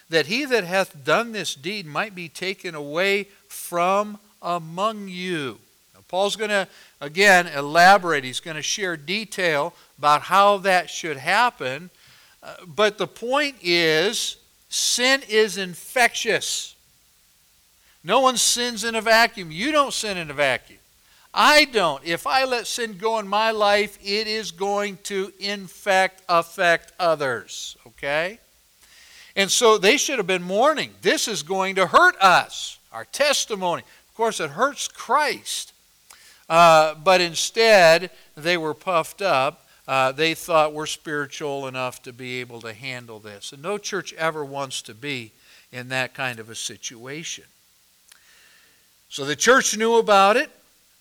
that 0.10 0.28
he 0.28 0.46
that 0.46 0.64
hath 0.64 1.04
done 1.04 1.34
this 1.34 1.54
deed 1.54 1.86
might 1.86 2.16
be 2.16 2.30
taken 2.30 2.74
away 2.74 3.26
from 3.48 4.18
among 4.42 5.10
you. 5.10 5.60
Paul's 6.10 6.36
going 6.36 6.50
to, 6.50 6.68
again, 7.00 7.48
elaborate. 7.48 8.26
He's 8.26 8.42
going 8.42 8.58
to 8.58 8.62
share 8.62 8.98
detail 8.98 9.74
about 9.98 10.24
how 10.24 10.58
that 10.58 10.90
should 10.90 11.18
happen 11.18 11.90
uh, 12.42 12.56
but 12.66 12.98
the 12.98 13.08
point 13.08 13.56
is, 13.62 14.38
sin 14.70 15.22
is 15.28 15.58
infectious. 15.58 16.76
No 18.04 18.22
one 18.22 18.38
sins 18.38 18.84
in 18.84 18.96
a 18.96 19.02
vacuum. 19.02 19.52
You 19.52 19.72
don't 19.72 19.94
sin 19.94 20.18
in 20.18 20.30
a 20.32 20.34
vacuum. 20.34 20.80
I 21.34 21.66
don't. 21.66 22.04
If 22.06 22.26
I 22.26 22.46
let 22.46 22.66
sin 22.66 22.98
go 22.98 23.20
in 23.20 23.28
my 23.28 23.52
life, 23.52 24.00
it 24.02 24.26
is 24.26 24.52
going 24.52 24.98
to 25.04 25.34
infect, 25.40 26.24
affect 26.30 26.94
others. 27.00 27.78
Okay? 27.86 28.40
And 29.36 29.52
so 29.52 29.78
they 29.78 29.98
should 29.98 30.18
have 30.18 30.28
been 30.28 30.42
mourning. 30.42 30.92
This 31.02 31.28
is 31.28 31.44
going 31.44 31.76
to 31.76 31.88
hurt 31.88 32.16
us, 32.20 32.80
our 32.92 33.06
testimony. 33.06 33.84
Of 34.10 34.16
course, 34.16 34.40
it 34.40 34.52
hurts 34.52 34.88
Christ. 34.88 35.74
Uh, 36.50 36.96
but 36.96 37.22
instead, 37.22 38.10
they 38.36 38.58
were 38.58 38.74
puffed 38.74 39.22
up 39.22 39.66
uh, 39.90 40.12
they 40.12 40.36
thought 40.36 40.72
we're 40.72 40.86
spiritual 40.86 41.68
enough 41.68 42.04
to 42.04 42.14
be 42.14 42.42
able 42.42 42.62
to 42.62 42.74
handle 42.74 43.18
this. 43.18 43.52
And 43.52 43.64
no 43.64 43.80
church 43.80 44.14
ever 44.14 44.46
wants 44.46 44.84
to 44.84 44.94
be 44.94 45.32
in 45.72 45.90
that 45.90 46.14
kind 46.14 46.40
of 46.40 46.48
a 46.48 46.54
situation. 46.54 47.46
So 49.10 49.26
the 49.26 49.36
church 49.36 49.76
knew 49.76 49.96
about 49.96 50.38
it. 50.38 50.52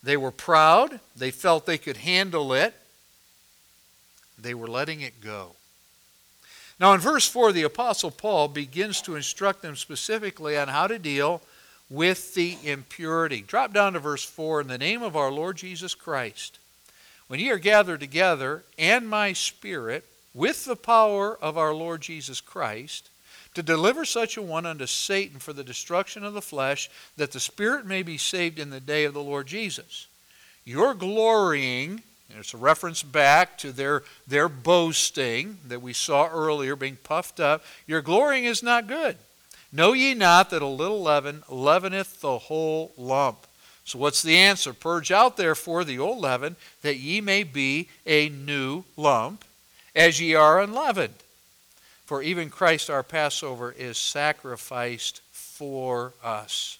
They 0.01 0.17
were 0.17 0.31
proud. 0.31 0.99
They 1.15 1.29
felt 1.29 1.67
they 1.67 1.77
could 1.77 1.97
handle 1.97 2.51
it. 2.51 2.73
They 4.39 4.55
were 4.55 4.67
letting 4.67 5.01
it 5.01 5.21
go. 5.21 5.51
Now, 6.79 6.93
in 6.93 6.99
verse 6.99 7.27
4, 7.27 7.51
the 7.51 7.63
Apostle 7.63 8.09
Paul 8.09 8.47
begins 8.47 9.03
to 9.03 9.15
instruct 9.15 9.61
them 9.61 9.75
specifically 9.75 10.57
on 10.57 10.67
how 10.67 10.87
to 10.87 10.97
deal 10.97 11.43
with 11.89 12.33
the 12.35 12.57
impurity. 12.63 13.41
Drop 13.41 13.73
down 13.73 13.93
to 13.93 13.99
verse 13.99 14.23
4 14.23 14.61
in 14.61 14.67
the 14.67 14.77
name 14.77 15.01
of 15.01 15.15
our 15.15 15.31
Lord 15.31 15.57
Jesus 15.57 15.95
Christ 15.95 16.59
when 17.29 17.39
ye 17.39 17.51
are 17.51 17.59
gathered 17.59 17.99
together, 17.99 18.63
and 18.79 19.07
my 19.07 19.33
spirit, 19.33 20.03
with 20.33 20.65
the 20.65 20.75
power 20.75 21.37
of 21.37 21.59
our 21.59 21.75
Lord 21.75 22.01
Jesus 22.01 22.41
Christ, 22.41 23.09
to 23.53 23.61
deliver 23.61 24.03
such 24.03 24.35
a 24.35 24.41
one 24.41 24.65
unto 24.65 24.87
Satan 24.87 25.37
for 25.37 25.53
the 25.53 25.63
destruction 25.63 26.23
of 26.23 26.33
the 26.33 26.41
flesh, 26.41 26.89
that 27.17 27.31
the 27.31 27.39
spirit 27.39 27.85
may 27.85 28.01
be 28.01 28.17
saved 28.17 28.57
in 28.57 28.71
the 28.71 28.79
day 28.79 29.05
of 29.05 29.13
the 29.13 29.21
Lord 29.21 29.45
Jesus. 29.45 30.07
Your 30.65 30.95
glorying, 30.95 32.01
it's 32.31 32.55
a 32.55 32.57
reference 32.57 33.03
back 33.03 33.59
to 33.59 33.71
their, 33.71 34.01
their 34.27 34.49
boasting 34.49 35.59
that 35.67 35.83
we 35.83 35.93
saw 35.93 36.27
earlier, 36.29 36.75
being 36.75 36.97
puffed 37.03 37.39
up. 37.39 37.63
Your 37.85 38.01
glorying 38.01 38.45
is 38.45 38.63
not 38.63 38.87
good. 38.87 39.17
Know 39.71 39.93
ye 39.93 40.13
not 40.13 40.49
that 40.49 40.61
a 40.61 40.67
little 40.67 41.01
leaven 41.01 41.43
leaveneth 41.49 42.21
the 42.21 42.37
whole 42.37 42.91
lump? 42.97 43.45
So, 43.85 43.97
what's 43.99 44.21
the 44.21 44.37
answer? 44.37 44.73
Purge 44.73 45.11
out, 45.11 45.37
therefore, 45.37 45.83
the 45.83 45.99
old 45.99 46.19
leaven, 46.19 46.55
that 46.81 46.97
ye 46.97 47.21
may 47.21 47.43
be 47.43 47.89
a 48.05 48.29
new 48.29 48.83
lump, 48.95 49.43
as 49.95 50.19
ye 50.21 50.35
are 50.35 50.61
unleavened. 50.61 51.15
For 52.05 52.21
even 52.21 52.49
Christ 52.49 52.89
our 52.89 53.03
Passover 53.03 53.71
is 53.71 53.97
sacrificed 53.97 55.21
for 55.31 56.13
us. 56.23 56.77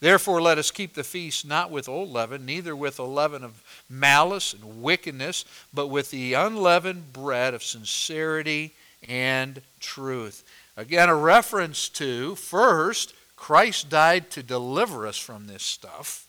Therefore, 0.00 0.42
let 0.42 0.58
us 0.58 0.72
keep 0.72 0.94
the 0.94 1.04
feast 1.04 1.46
not 1.46 1.70
with 1.70 1.88
old 1.88 2.10
leaven, 2.10 2.44
neither 2.44 2.74
with 2.74 2.98
a 2.98 3.04
leaven 3.04 3.44
of 3.44 3.62
malice 3.88 4.52
and 4.52 4.82
wickedness, 4.82 5.44
but 5.72 5.86
with 5.86 6.10
the 6.10 6.34
unleavened 6.34 7.12
bread 7.12 7.54
of 7.54 7.62
sincerity 7.62 8.72
and 9.08 9.60
truth. 9.78 10.42
Again, 10.82 11.08
a 11.08 11.14
reference 11.14 11.88
to, 11.90 12.34
first, 12.34 13.14
Christ 13.36 13.88
died 13.88 14.32
to 14.32 14.42
deliver 14.42 15.06
us 15.06 15.16
from 15.16 15.46
this 15.46 15.62
stuff. 15.62 16.26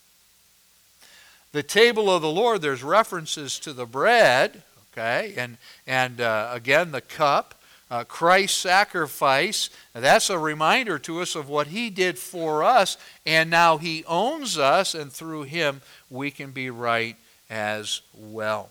The 1.53 1.63
table 1.63 2.07
of 2.07 2.21
the 2.21 2.29
Lord, 2.29 2.61
there's 2.61 2.83
references 2.83 3.57
to 3.57 3.73
the 3.73 3.87
bread, 3.87 4.61
okay, 4.91 5.33
and, 5.37 5.57
and 5.87 6.21
uh, 6.21 6.51
again 6.53 6.91
the 6.91 7.01
cup. 7.01 7.55
Uh, 7.89 8.03
Christ's 8.03 8.59
sacrifice, 8.59 9.71
that's 9.93 10.29
a 10.29 10.37
reminder 10.37 10.99
to 10.99 11.21
us 11.21 11.35
of 11.35 11.49
what 11.49 11.65
he 11.65 11.89
did 11.89 12.19
for 12.19 12.63
us, 12.63 12.95
and 13.25 13.49
now 13.49 13.79
he 13.79 14.05
owns 14.05 14.59
us, 14.59 14.93
and 14.93 15.11
through 15.11 15.43
him 15.43 15.81
we 16.11 16.29
can 16.29 16.51
be 16.51 16.69
right 16.69 17.15
as 17.49 18.01
well. 18.13 18.69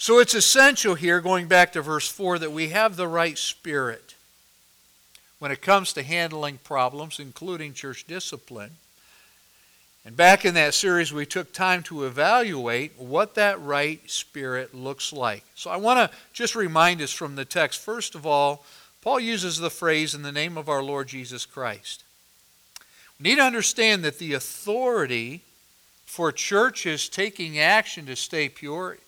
So 0.00 0.20
it's 0.20 0.34
essential 0.34 0.94
here, 0.94 1.20
going 1.20 1.48
back 1.48 1.72
to 1.72 1.82
verse 1.82 2.08
4, 2.08 2.38
that 2.38 2.52
we 2.52 2.68
have 2.68 2.94
the 2.94 3.08
right 3.08 3.36
spirit 3.36 4.14
when 5.40 5.50
it 5.50 5.60
comes 5.60 5.92
to 5.92 6.04
handling 6.04 6.58
problems, 6.62 7.18
including 7.18 7.74
church 7.74 8.06
discipline. 8.06 8.70
And 10.04 10.16
back 10.16 10.44
in 10.44 10.54
that 10.54 10.74
series, 10.74 11.12
we 11.12 11.26
took 11.26 11.52
time 11.52 11.82
to 11.82 12.04
evaluate 12.04 12.92
what 12.96 13.34
that 13.34 13.60
right 13.60 14.00
spirit 14.08 14.72
looks 14.72 15.12
like. 15.12 15.44
So 15.56 15.68
I 15.68 15.76
want 15.76 15.98
to 15.98 16.16
just 16.32 16.54
remind 16.54 17.02
us 17.02 17.12
from 17.12 17.34
the 17.34 17.44
text, 17.44 17.80
first 17.80 18.14
of 18.14 18.24
all, 18.24 18.64
Paul 19.02 19.18
uses 19.18 19.58
the 19.58 19.68
phrase 19.68 20.14
in 20.14 20.22
the 20.22 20.32
name 20.32 20.56
of 20.56 20.68
our 20.68 20.82
Lord 20.82 21.08
Jesus 21.08 21.44
Christ. 21.44 22.04
We 23.18 23.30
need 23.30 23.36
to 23.36 23.42
understand 23.42 24.04
that 24.04 24.18
the 24.18 24.34
authority 24.34 25.42
for 26.06 26.30
churches 26.30 27.08
taking 27.08 27.58
action 27.58 28.06
to 28.06 28.14
stay 28.14 28.48
pure, 28.48 28.98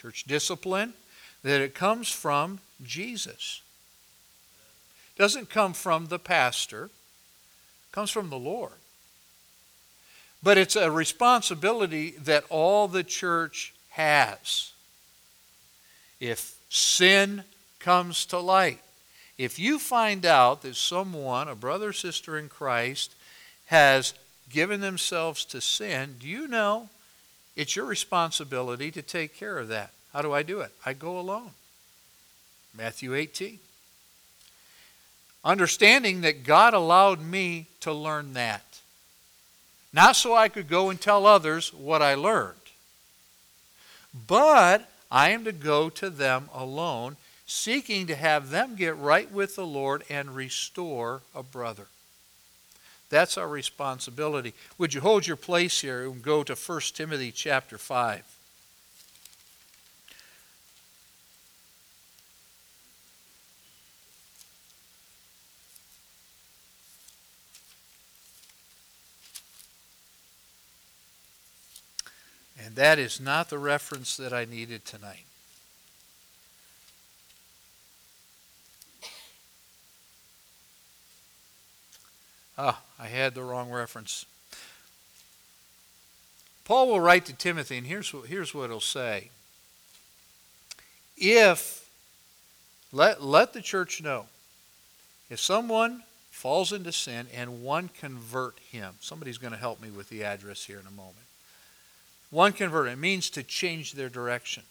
church 0.00 0.24
discipline, 0.24 0.94
that 1.42 1.60
it 1.60 1.74
comes 1.74 2.08
from 2.10 2.60
Jesus 2.82 3.60
It 5.14 5.20
doesn't 5.20 5.50
come 5.50 5.74
from 5.74 6.06
the 6.06 6.18
pastor, 6.18 6.84
it 6.84 7.92
comes 7.92 8.10
from 8.10 8.30
the 8.30 8.38
Lord. 8.38 8.72
But 10.42 10.56
it's 10.56 10.76
a 10.76 10.90
responsibility 10.90 12.12
that 12.12 12.44
all 12.48 12.88
the 12.88 13.04
church 13.04 13.74
has. 13.90 14.72
If 16.18 16.54
sin 16.70 17.44
comes 17.78 18.24
to 18.26 18.38
light, 18.38 18.80
if 19.36 19.58
you 19.58 19.78
find 19.78 20.24
out 20.24 20.62
that 20.62 20.76
someone, 20.76 21.48
a 21.48 21.54
brother 21.54 21.88
or 21.88 21.92
sister 21.92 22.38
in 22.38 22.48
Christ, 22.48 23.14
has 23.66 24.14
given 24.48 24.80
themselves 24.80 25.44
to 25.46 25.60
sin, 25.60 26.16
do 26.18 26.26
you 26.26 26.48
know 26.48 26.88
it's 27.56 27.76
your 27.76 27.86
responsibility 27.86 28.90
to 28.90 29.02
take 29.02 29.36
care 29.36 29.58
of 29.58 29.68
that? 29.68 29.90
How 30.12 30.22
do 30.22 30.32
I 30.32 30.42
do 30.42 30.60
it? 30.60 30.72
I 30.84 30.92
go 30.92 31.18
alone. 31.18 31.50
Matthew 32.76 33.14
18 33.14 33.58
understanding 35.44 36.20
that 36.20 36.44
God 36.44 36.74
allowed 36.74 37.20
me 37.20 37.66
to 37.80 37.92
learn 37.92 38.34
that. 38.34 38.80
Not 39.92 40.16
so 40.16 40.34
I 40.34 40.48
could 40.48 40.68
go 40.68 40.90
and 40.90 41.00
tell 41.00 41.26
others 41.26 41.72
what 41.74 42.02
I 42.02 42.14
learned, 42.14 42.54
but 44.28 44.88
I 45.10 45.30
am 45.30 45.44
to 45.44 45.52
go 45.52 45.90
to 45.90 46.10
them 46.10 46.48
alone 46.54 47.16
seeking 47.46 48.06
to 48.06 48.14
have 48.14 48.50
them 48.50 48.76
get 48.76 48.96
right 48.96 49.30
with 49.30 49.56
the 49.56 49.66
Lord 49.66 50.04
and 50.08 50.36
restore 50.36 51.22
a 51.34 51.42
brother. 51.42 51.86
That's 53.10 53.36
our 53.36 53.48
responsibility. 53.48 54.54
Would 54.78 54.94
you 54.94 55.00
hold 55.00 55.26
your 55.26 55.36
place 55.36 55.80
here 55.80 56.04
and 56.04 56.22
go 56.22 56.44
to 56.44 56.54
1 56.54 56.80
Timothy 56.94 57.32
chapter 57.32 57.76
5? 57.76 58.22
And 72.64 72.76
that 72.76 73.00
is 73.00 73.20
not 73.20 73.50
the 73.50 73.58
reference 73.58 74.16
that 74.16 74.32
I 74.32 74.44
needed 74.44 74.84
tonight. 74.84 75.24
Ah, 82.62 82.78
I 82.98 83.06
had 83.06 83.34
the 83.34 83.42
wrong 83.42 83.70
reference. 83.70 84.26
Paul 86.66 86.88
will 86.88 87.00
write 87.00 87.24
to 87.24 87.32
Timothy, 87.32 87.78
and 87.78 87.86
here's 87.86 88.12
what, 88.12 88.26
here's 88.26 88.52
what 88.52 88.68
he'll 88.68 88.80
say. 88.80 89.30
If, 91.16 91.88
let, 92.92 93.22
let 93.22 93.54
the 93.54 93.62
church 93.62 94.02
know, 94.02 94.26
if 95.30 95.40
someone 95.40 96.02
falls 96.30 96.70
into 96.70 96.92
sin 96.92 97.28
and 97.34 97.62
one 97.62 97.88
convert 97.98 98.58
him, 98.58 98.92
somebody's 99.00 99.38
going 99.38 99.54
to 99.54 99.58
help 99.58 99.80
me 99.80 99.90
with 99.90 100.10
the 100.10 100.22
address 100.22 100.64
here 100.64 100.78
in 100.78 100.86
a 100.86 100.90
moment. 100.90 101.16
One 102.28 102.52
convert, 102.52 102.88
it 102.88 102.98
means 102.98 103.30
to 103.30 103.42
change 103.42 103.94
their 103.94 104.10
direction. 104.10 104.64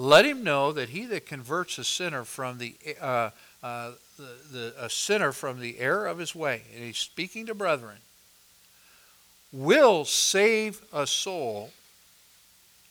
Let 0.00 0.24
him 0.24 0.42
know 0.42 0.72
that 0.72 0.88
he 0.88 1.04
that 1.04 1.26
converts 1.26 1.76
a 1.76 1.84
sinner 1.84 2.24
from 2.24 2.56
the 2.56 2.74
uh, 3.02 3.28
uh, 3.62 3.90
the, 4.16 4.30
the, 4.50 4.74
a 4.78 4.88
sinner 4.88 5.30
from 5.30 5.60
the 5.60 5.78
error 5.78 6.06
of 6.06 6.16
his 6.16 6.34
way, 6.34 6.62
and 6.74 6.82
he's 6.82 6.96
speaking 6.96 7.44
to 7.44 7.54
brethren, 7.54 7.98
will 9.52 10.06
save 10.06 10.80
a 10.90 11.06
soul 11.06 11.72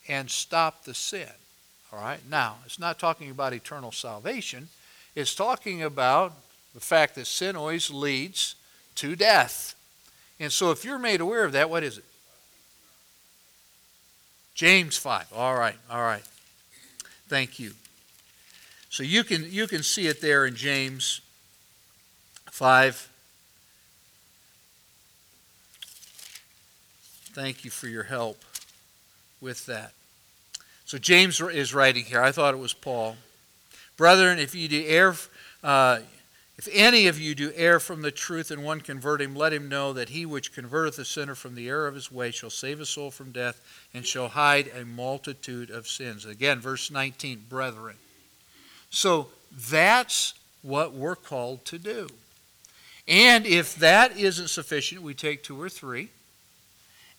and 0.08 0.30
stop 0.30 0.84
the 0.84 0.94
sin. 0.94 1.32
All 1.92 2.00
right? 2.00 2.20
Now, 2.30 2.58
it's 2.68 2.78
not 2.78 3.00
talking 3.00 3.32
about 3.32 3.54
eternal 3.54 3.92
salvation, 3.92 4.68
it's 5.16 5.34
talking 5.34 5.82
about 5.82 6.34
the 6.76 6.80
fact 6.80 7.16
that 7.16 7.26
sin 7.26 7.56
always 7.56 7.90
leads 7.90 8.54
to 8.98 9.16
death. 9.16 9.74
And 10.40 10.52
so, 10.52 10.70
if 10.70 10.86
you're 10.86 11.00
made 11.00 11.22
aware 11.22 11.44
of 11.44 11.54
that, 11.54 11.72
what 11.72 11.82
is 11.82 11.98
it? 11.98 12.06
James 14.54 14.96
5. 14.96 15.34
All 15.34 15.56
right, 15.56 15.78
all 15.90 16.04
right. 16.04 16.22
Thank 17.30 17.60
you. 17.60 17.74
So 18.90 19.04
you 19.04 19.24
can, 19.24 19.46
you 19.52 19.68
can 19.68 19.84
see 19.84 20.08
it 20.08 20.20
there 20.20 20.48
in 20.48 20.56
James 20.56 21.22
5. 22.50 23.08
Thank 27.34 27.64
you 27.64 27.70
for 27.70 27.88
your 27.88 28.04
help 28.04 28.44
with 29.40 29.68
that. 29.68 29.94
So 30.86 30.98
James 30.98 31.40
is 31.40 31.72
writing 31.72 32.04
here. 32.04 32.20
I 32.20 32.32
thought 32.32 32.56
it 32.56 32.60
was 32.60 32.74
Paul. 32.74 33.16
Brethren, 33.96 34.40
if 34.40 34.56
you 34.56 34.68
do 34.68 34.84
err, 34.88 35.14
uh, 35.64 36.00
if 36.60 36.68
any 36.74 37.08
of 37.08 37.18
you 37.18 37.36
do 37.36 37.54
err 37.56 37.80
from 37.80 38.02
the 38.02 38.12
truth 38.12 38.52
and 38.52 38.66
one 38.66 38.82
convert 38.82 39.22
him, 39.22 39.34
let 39.34 39.54
him 39.54 39.70
know 39.70 39.94
that 39.94 40.10
he 40.10 40.26
which 40.26 40.54
converteth 40.54 41.00
a 41.00 41.06
sinner 41.06 41.34
from 41.34 41.56
the 41.56 41.70
error 41.70 41.88
of 41.88 41.96
his 41.96 42.12
way 42.12 42.32
shall 42.32 42.50
save 42.50 42.82
a 42.82 42.86
soul 42.86 43.12
from 43.12 43.32
death 43.32 43.62
and 43.94 44.06
shall 44.06 44.28
hide 44.28 44.70
a 44.76 44.84
multitude 44.84 45.70
of 45.70 45.88
sins. 45.88 46.26
Again, 46.26 46.60
verse 46.60 46.92
19, 46.92 47.46
brethren. 47.48 47.96
So 48.90 49.30
that's 49.70 50.34
what 50.62 50.92
we're 50.92 51.16
called 51.16 51.64
to 51.64 51.78
do. 51.78 52.10
And 53.08 53.46
if 53.46 53.76
that 53.76 54.18
isn't 54.18 54.50
sufficient, 54.50 55.02
we 55.02 55.14
take 55.14 55.44
two 55.44 55.62
or 55.62 55.70
three. 55.70 56.10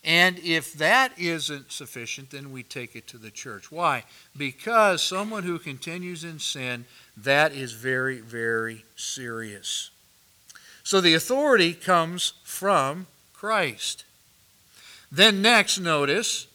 And 0.02 0.38
if 0.38 0.72
that 0.74 1.18
isn't 1.18 1.72
sufficient, 1.72 2.30
then 2.30 2.52
we 2.52 2.62
take 2.62 2.96
it 2.96 3.06
to 3.08 3.18
the 3.18 3.30
church. 3.30 3.70
Why? 3.70 4.04
Because 4.36 5.02
someone 5.02 5.42
who 5.42 5.58
continues 5.58 6.24
in 6.24 6.38
sin, 6.38 6.86
that 7.16 7.52
is 7.52 7.72
very, 7.72 8.20
very 8.20 8.84
serious. 8.96 9.90
So 10.82 11.00
the 11.00 11.14
authority 11.14 11.74
comes 11.74 12.32
from 12.44 13.06
Christ. 13.34 14.04
Then, 15.12 15.42
next, 15.42 15.78
notice 15.78 16.46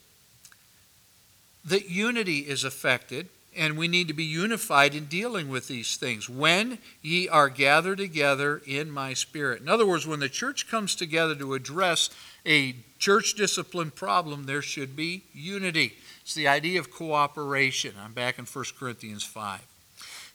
that 1.64 1.90
unity 1.90 2.40
is 2.40 2.64
affected 2.64 3.28
and 3.56 3.78
we 3.78 3.88
need 3.88 4.08
to 4.08 4.14
be 4.14 4.24
unified 4.24 4.94
in 4.94 5.06
dealing 5.06 5.50
with 5.50 5.68
these 5.68 5.96
things. 5.96 6.30
When 6.30 6.78
ye 7.02 7.30
are 7.30 7.50
gathered 7.50 7.98
together 7.98 8.62
in 8.66 8.92
my 8.92 9.14
spirit. 9.14 9.62
In 9.62 9.70
other 9.70 9.86
words, 9.86 10.06
when 10.06 10.20
the 10.20 10.30
church 10.30 10.70
comes 10.70 10.96
together 10.96 11.36
to 11.36 11.54
address 11.54 12.10
a 12.46 12.76
church 13.00 13.34
discipline 13.36 13.92
problem, 13.92 14.46
there 14.46 14.62
should 14.62 14.96
be 14.96 15.24
unity. 15.34 15.94
It's 16.22 16.36
the 16.36 16.48
idea 16.48 16.80
of 16.80 16.92
cooperation. 16.92 17.94
I'm 18.04 18.14
back 18.14 18.40
in 18.40 18.46
1 18.46 18.66
Corinthians 18.78 19.24
5. 19.24 19.62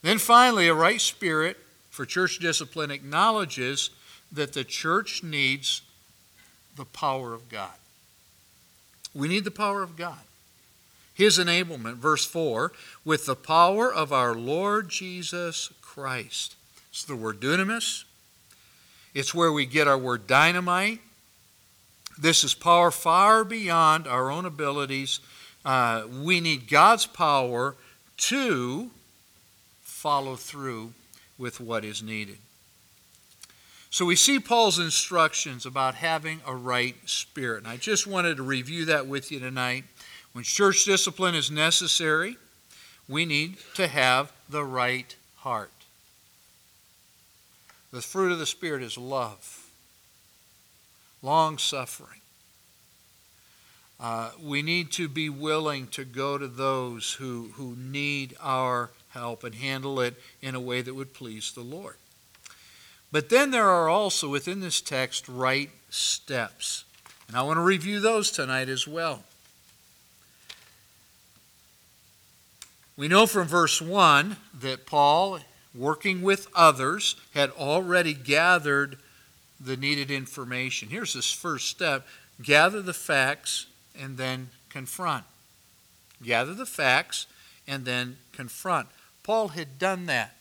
Then 0.02 0.18
finally, 0.18 0.68
a 0.68 0.74
right 0.74 1.00
spirit 1.00 1.59
for 1.90 2.06
church 2.06 2.38
discipline 2.38 2.90
acknowledges 2.90 3.90
that 4.33 4.52
the 4.52 4.64
church 4.64 5.22
needs 5.22 5.83
the 6.76 6.85
power 6.85 7.35
of 7.35 7.48
God. 7.48 7.72
We 9.14 9.28
need 9.28 9.44
the 9.44 9.50
power 9.50 9.83
of 9.83 9.96
God 9.96 10.18
his 11.20 11.38
enablement. 11.38 11.96
Verse 11.96 12.24
4 12.24 12.72
with 13.04 13.26
the 13.26 13.37
power 13.37 13.92
of 13.92 14.11
our 14.11 14.35
Lord 14.35 14.88
Jesus 14.88 15.70
Christ. 15.83 16.56
It's 16.90 17.04
the 17.04 17.14
word 17.14 17.40
dunamis, 17.40 18.04
it's 19.14 19.35
where 19.35 19.52
we 19.52 19.66
get 19.66 19.87
our 19.87 19.98
word 19.98 20.26
dynamite. 20.26 21.00
This 22.18 22.42
is 22.42 22.54
power 22.54 22.90
far 22.90 23.44
beyond 23.44 24.06
our 24.06 24.30
own 24.30 24.44
abilities. 24.44 25.20
Uh, 25.64 26.04
we 26.22 26.40
need 26.40 26.68
God's 26.68 27.06
power 27.06 27.76
to 28.16 28.90
follow 29.80 30.37
through 30.37 30.92
with 31.38 31.61
what 31.61 31.85
is 31.85 32.02
needed. 32.02 32.38
So 33.90 34.04
we 34.04 34.16
see 34.16 34.38
Paul's 34.38 34.78
instructions 34.78 35.66
about 35.66 35.96
having 35.96 36.40
a 36.46 36.54
right 36.54 36.96
spirit. 37.06 37.64
And 37.64 37.68
I 37.68 37.76
just 37.76 38.06
wanted 38.06 38.37
to 38.37 38.42
review 38.42 38.85
that 38.87 39.06
with 39.06 39.33
you 39.33 39.40
tonight. 39.40 39.85
When 40.33 40.45
church 40.45 40.85
discipline 40.85 41.35
is 41.35 41.51
necessary, 41.51 42.37
we 43.09 43.25
need 43.25 43.57
to 43.75 43.88
have 43.88 44.33
the 44.49 44.64
right 44.64 45.14
heart. 45.38 45.73
The 47.93 48.01
fruit 48.01 48.31
of 48.31 48.38
the 48.38 48.47
Spirit 48.47 48.83
is 48.83 48.97
love, 48.97 49.69
long 51.23 51.59
suffering. 51.59 52.21
Uh, 53.99 54.31
we 54.40 54.62
need 54.62 54.93
to 54.93 55.09
be 55.09 55.29
willing 55.29 55.88
to 55.88 56.05
go 56.05 56.38
to 56.38 56.47
those 56.47 57.14
who, 57.14 57.51
who 57.57 57.75
need 57.77 58.35
our 58.40 58.90
help 59.11 59.45
and 59.45 59.57
handle 59.57 60.01
it 60.01 60.14
in 60.40 60.55
a 60.55 60.61
way 60.61 60.81
that 60.81 60.95
would 60.95 61.12
please 61.12 61.53
the 61.53 61.61
Lord. 61.61 61.97
But 63.12 63.29
then 63.29 63.51
there 63.51 63.69
are 63.69 63.88
also 63.88 64.29
within 64.29 64.61
this 64.61 64.81
text 64.81 65.29
right 65.29 65.71
steps. 65.90 66.85
And 67.27 67.37
I 67.37 67.43
want 67.43 67.59
to 67.59 67.62
review 67.62 68.01
those 68.01 68.31
tonight 68.31 68.69
as 68.69 68.87
well. 68.87 69.25
We 73.01 73.09
know 73.09 73.27
from 73.27 73.49
verse 73.49 73.81
1 73.81 74.37
that 74.61 74.85
Paul, 74.85 75.39
working 75.75 76.21
with 76.21 76.49
others, 76.55 77.17
had 77.33 77.49
already 77.53 78.13
gathered 78.13 78.99
the 79.59 79.79
needed 79.79 80.11
information. 80.11 80.91
Here's 80.91 81.15
this 81.15 81.33
first 81.33 81.69
step 81.69 82.07
gather 82.43 82.83
the 82.83 82.93
facts 82.93 83.65
and 83.99 84.19
then 84.19 84.51
confront. 84.69 85.25
Gather 86.23 86.53
the 86.53 86.67
facts 86.67 87.27
and 87.67 87.87
then 87.87 88.19
confront. 88.33 88.89
Paul 89.23 89.49
had 89.49 89.79
done 89.79 90.05
that. 90.05 90.37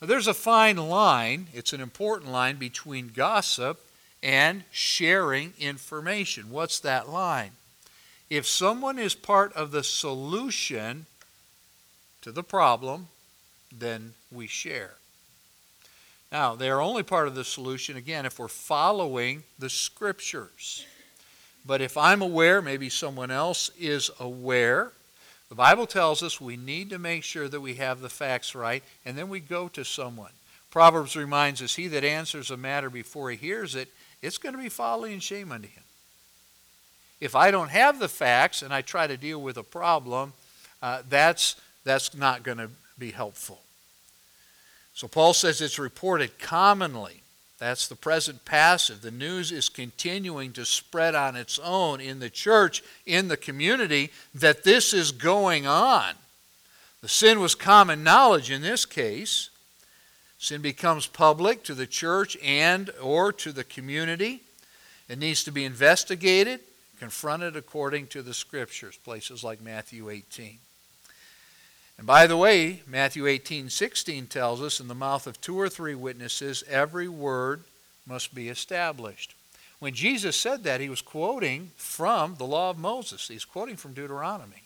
Now, 0.00 0.06
there's 0.06 0.28
a 0.28 0.32
fine 0.32 0.78
line, 0.78 1.48
it's 1.52 1.74
an 1.74 1.82
important 1.82 2.32
line 2.32 2.56
between 2.56 3.08
gossip 3.08 3.84
and 4.22 4.64
sharing 4.70 5.52
information. 5.60 6.50
What's 6.50 6.80
that 6.80 7.10
line? 7.10 7.50
If 8.30 8.46
someone 8.46 8.98
is 8.98 9.14
part 9.14 9.52
of 9.52 9.72
the 9.72 9.84
solution, 9.84 11.04
to 12.22 12.32
the 12.32 12.42
problem, 12.42 13.08
then 13.72 14.14
we 14.30 14.46
share. 14.46 14.94
Now, 16.30 16.54
they 16.54 16.68
are 16.68 16.80
only 16.80 17.02
part 17.02 17.28
of 17.28 17.34
the 17.34 17.44
solution, 17.44 17.96
again, 17.96 18.26
if 18.26 18.38
we're 18.38 18.48
following 18.48 19.44
the 19.58 19.70
scriptures. 19.70 20.84
But 21.64 21.80
if 21.80 21.96
I'm 21.96 22.20
aware, 22.20 22.60
maybe 22.60 22.90
someone 22.90 23.30
else 23.30 23.70
is 23.78 24.10
aware, 24.20 24.92
the 25.48 25.54
Bible 25.54 25.86
tells 25.86 26.22
us 26.22 26.40
we 26.40 26.56
need 26.56 26.90
to 26.90 26.98
make 26.98 27.24
sure 27.24 27.48
that 27.48 27.60
we 27.60 27.74
have 27.74 28.00
the 28.00 28.10
facts 28.10 28.54
right, 28.54 28.82
and 29.06 29.16
then 29.16 29.28
we 29.30 29.40
go 29.40 29.68
to 29.68 29.84
someone. 29.84 30.32
Proverbs 30.70 31.16
reminds 31.16 31.62
us, 31.62 31.76
He 31.76 31.88
that 31.88 32.04
answers 32.04 32.50
a 32.50 32.56
matter 32.56 32.90
before 32.90 33.30
he 33.30 33.36
hears 33.36 33.74
it, 33.74 33.88
it's 34.20 34.38
going 34.38 34.54
to 34.54 34.60
be 34.60 34.68
folly 34.68 35.12
and 35.12 35.22
shame 35.22 35.50
unto 35.50 35.68
him. 35.68 35.84
If 37.20 37.34
I 37.34 37.50
don't 37.50 37.70
have 37.70 37.98
the 37.98 38.08
facts 38.08 38.62
and 38.62 38.72
I 38.72 38.82
try 38.82 39.06
to 39.06 39.16
deal 39.16 39.40
with 39.40 39.56
a 39.56 39.62
problem, 39.62 40.34
uh, 40.82 41.02
that's 41.08 41.56
that's 41.88 42.14
not 42.14 42.42
going 42.42 42.58
to 42.58 42.70
be 42.98 43.10
helpful. 43.10 43.60
So 44.94 45.06
Paul 45.08 45.32
says 45.32 45.60
it's 45.60 45.78
reported 45.78 46.38
commonly. 46.38 47.22
That's 47.58 47.88
the 47.88 47.96
present 47.96 48.44
passive. 48.44 49.00
The 49.00 49.10
news 49.10 49.50
is 49.50 49.68
continuing 49.68 50.52
to 50.52 50.64
spread 50.64 51.14
on 51.14 51.34
its 51.34 51.58
own 51.58 52.00
in 52.00 52.20
the 52.20 52.30
church, 52.30 52.82
in 53.04 53.28
the 53.28 53.36
community, 53.36 54.10
that 54.34 54.64
this 54.64 54.92
is 54.92 55.10
going 55.10 55.66
on. 55.66 56.14
The 57.00 57.08
sin 57.08 57.40
was 57.40 57.54
common 57.54 58.02
knowledge 58.02 58.50
in 58.50 58.62
this 58.62 58.84
case. 58.84 59.50
Sin 60.38 60.62
becomes 60.62 61.06
public 61.06 61.64
to 61.64 61.74
the 61.74 61.86
church 61.86 62.36
and 62.42 62.90
or 63.02 63.32
to 63.32 63.52
the 63.52 63.64
community. 63.64 64.42
It 65.08 65.18
needs 65.18 65.42
to 65.44 65.52
be 65.52 65.64
investigated, 65.64 66.60
confronted 66.98 67.56
according 67.56 68.08
to 68.08 68.22
the 68.22 68.34
scriptures, 68.34 68.96
places 68.96 69.42
like 69.42 69.60
Matthew 69.60 70.10
18. 70.10 70.58
And 71.98 72.06
by 72.06 72.28
the 72.28 72.36
way, 72.36 72.82
Matthew 72.86 73.26
18, 73.26 73.70
16 73.70 74.28
tells 74.28 74.62
us, 74.62 74.78
in 74.78 74.86
the 74.86 74.94
mouth 74.94 75.26
of 75.26 75.40
two 75.40 75.58
or 75.58 75.68
three 75.68 75.96
witnesses, 75.96 76.62
every 76.68 77.08
word 77.08 77.64
must 78.06 78.34
be 78.34 78.48
established. 78.48 79.34
When 79.80 79.94
Jesus 79.94 80.36
said 80.36 80.62
that, 80.62 80.80
he 80.80 80.88
was 80.88 81.02
quoting 81.02 81.72
from 81.76 82.36
the 82.36 82.46
law 82.46 82.70
of 82.70 82.78
Moses. 82.78 83.26
He's 83.26 83.44
quoting 83.44 83.76
from 83.76 83.94
Deuteronomy. 83.94 84.62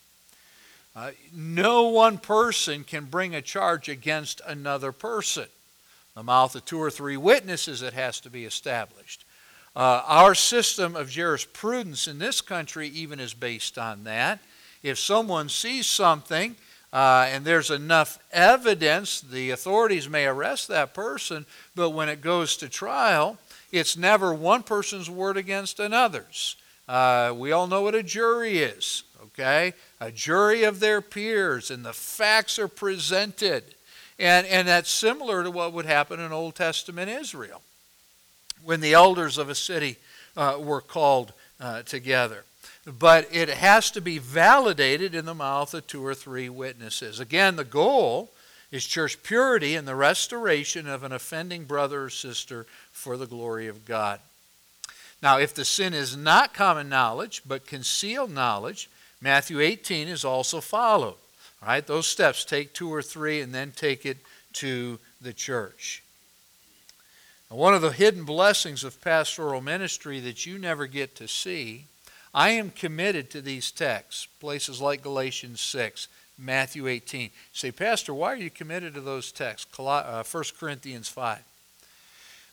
Uh, 0.95 1.13
no 1.35 1.89
one 1.89 2.19
person 2.19 2.85
can 2.85 3.07
bring 3.07 3.35
a 3.35 3.41
charge 3.41 3.89
against 3.89 4.43
another 4.47 4.93
person. 4.93 5.47
The 6.15 6.23
mouth 6.23 6.55
of 6.55 6.67
two 6.67 6.81
or 6.81 6.91
three 6.91 7.17
witnesses, 7.17 7.81
it 7.81 7.95
has 7.95 8.21
to 8.21 8.31
be 8.31 8.45
established. 8.45 9.25
Uh, 9.75 10.03
our 10.07 10.35
system 10.35 10.95
of 10.95 11.09
jurisprudence 11.09 12.07
in 12.07 12.19
this 12.19 12.43
country 12.43 12.89
even 12.89 13.21
is 13.21 13.33
based 13.33 13.79
on 13.79 14.05
that. 14.05 14.39
If 14.83 14.99
someone 14.99 15.49
sees 15.49 15.87
something 15.87 16.57
uh, 16.93 17.27
and 17.29 17.45
there's 17.45 17.71
enough 17.71 18.19
evidence, 18.33 19.21
the 19.21 19.51
authorities 19.51 20.09
may 20.09 20.27
arrest 20.27 20.69
that 20.69 20.93
person, 20.93 21.47
but 21.75 21.91
when 21.91 22.09
it 22.09 22.21
goes 22.21 22.57
to 22.59 22.69
trial, 22.69 23.39
it's 23.71 23.97
never 23.97 24.35
one 24.35 24.63
person's 24.63 25.09
word 25.09 25.37
against 25.37 25.81
another's. 25.81 26.57
Uh, 26.87 27.33
we 27.35 27.53
all 27.53 27.67
know 27.67 27.83
what 27.83 27.95
a 27.95 28.03
jury 28.03 28.59
is, 28.59 29.05
okay? 29.23 29.73
A 30.01 30.11
jury 30.11 30.65
of 30.65 30.81
their 30.81 31.01
peers, 31.01 31.71
and 31.71 31.85
the 31.85 31.95
facts 31.95 32.59
are 32.59 32.69
presented. 32.69 33.65
And, 34.19 34.47
and 34.47 34.69
that's 34.69 34.91
similar 34.91 35.43
to 35.43 35.51
what 35.51 35.73
would 35.73 35.87
happen 35.87 36.21
in 36.21 36.33
Old 36.33 36.55
Testament 36.55 37.09
Israel 37.09 37.63
when 38.63 38.81
the 38.81 38.93
elders 38.93 39.39
of 39.39 39.49
a 39.49 39.55
city 39.55 39.97
uh, 40.37 40.59
were 40.61 40.81
called 40.81 41.33
uh, 41.59 41.83
together. 41.83 42.45
But 42.85 43.29
it 43.33 43.49
has 43.49 43.91
to 43.93 44.01
be 44.01 44.19
validated 44.19 45.15
in 45.15 45.25
the 45.25 45.35
mouth 45.35 45.73
of 45.73 45.87
two 45.87 46.05
or 46.05 46.15
three 46.15 46.49
witnesses. 46.49 47.21
Again, 47.21 47.57
the 47.57 47.65
goal 47.65 48.31
is 48.73 48.85
church 48.85 49.23
purity 49.23 49.77
and 49.77 49.87
the 49.87 49.95
restoration 49.95 50.89
of 50.89 51.05
an 51.05 51.13
offending 51.13 51.65
brother 51.65 52.05
or 52.05 52.11
sister 52.11 52.67
for 52.91 53.17
the 53.17 53.27
glory 53.27 53.69
of 53.69 53.85
God. 53.85 54.19
Now, 55.23 55.39
if 55.39 55.55
the 55.55 55.65
sin 55.65 55.95
is 55.95 56.17
not 56.17 56.55
common 56.55 56.89
knowledge, 56.89 57.43
but 57.47 57.67
concealed 57.67 58.33
knowledge, 58.33 58.91
Matthew 59.21 59.61
18 59.61 60.09
is 60.09 60.25
also 60.25 60.61
followed. 60.61 61.15
All 61.63 61.69
right, 61.69 61.87
those 61.87 62.09
steps 62.09 62.45
take 62.45 62.73
two 62.73 62.93
or 62.93 63.03
three 63.03 63.41
and 63.41 63.55
then 63.55 63.71
take 63.71 64.05
it 64.05 64.17
to 64.55 64.99
the 65.21 65.33
church. 65.33 66.03
Now, 67.49 67.59
one 67.59 67.75
of 67.75 67.83
the 67.83 67.93
hidden 67.93 68.25
blessings 68.25 68.83
of 68.83 69.01
pastoral 69.01 69.61
ministry 69.61 70.19
that 70.21 70.45
you 70.45 70.59
never 70.59 70.89
get 70.89 71.15
to 71.17 71.29
see, 71.29 71.85
I 72.35 72.51
am 72.51 72.71
committed 72.71 73.31
to 73.31 73.43
these 73.43 73.71
texts, 73.71 74.27
places 74.41 74.81
like 74.81 75.03
Galatians 75.03 75.61
6, 75.61 76.09
Matthew 76.39 76.87
18. 76.87 77.21
You 77.21 77.31
say, 77.53 77.71
Pastor, 77.71 78.15
why 78.15 78.33
are 78.33 78.37
you 78.37 78.51
committed 78.51 78.95
to 78.95 79.01
those 79.01 79.33
texts? 79.33 79.79
1 79.79 80.05
uh, 80.05 80.25
Corinthians 80.59 81.09
5. 81.09 81.41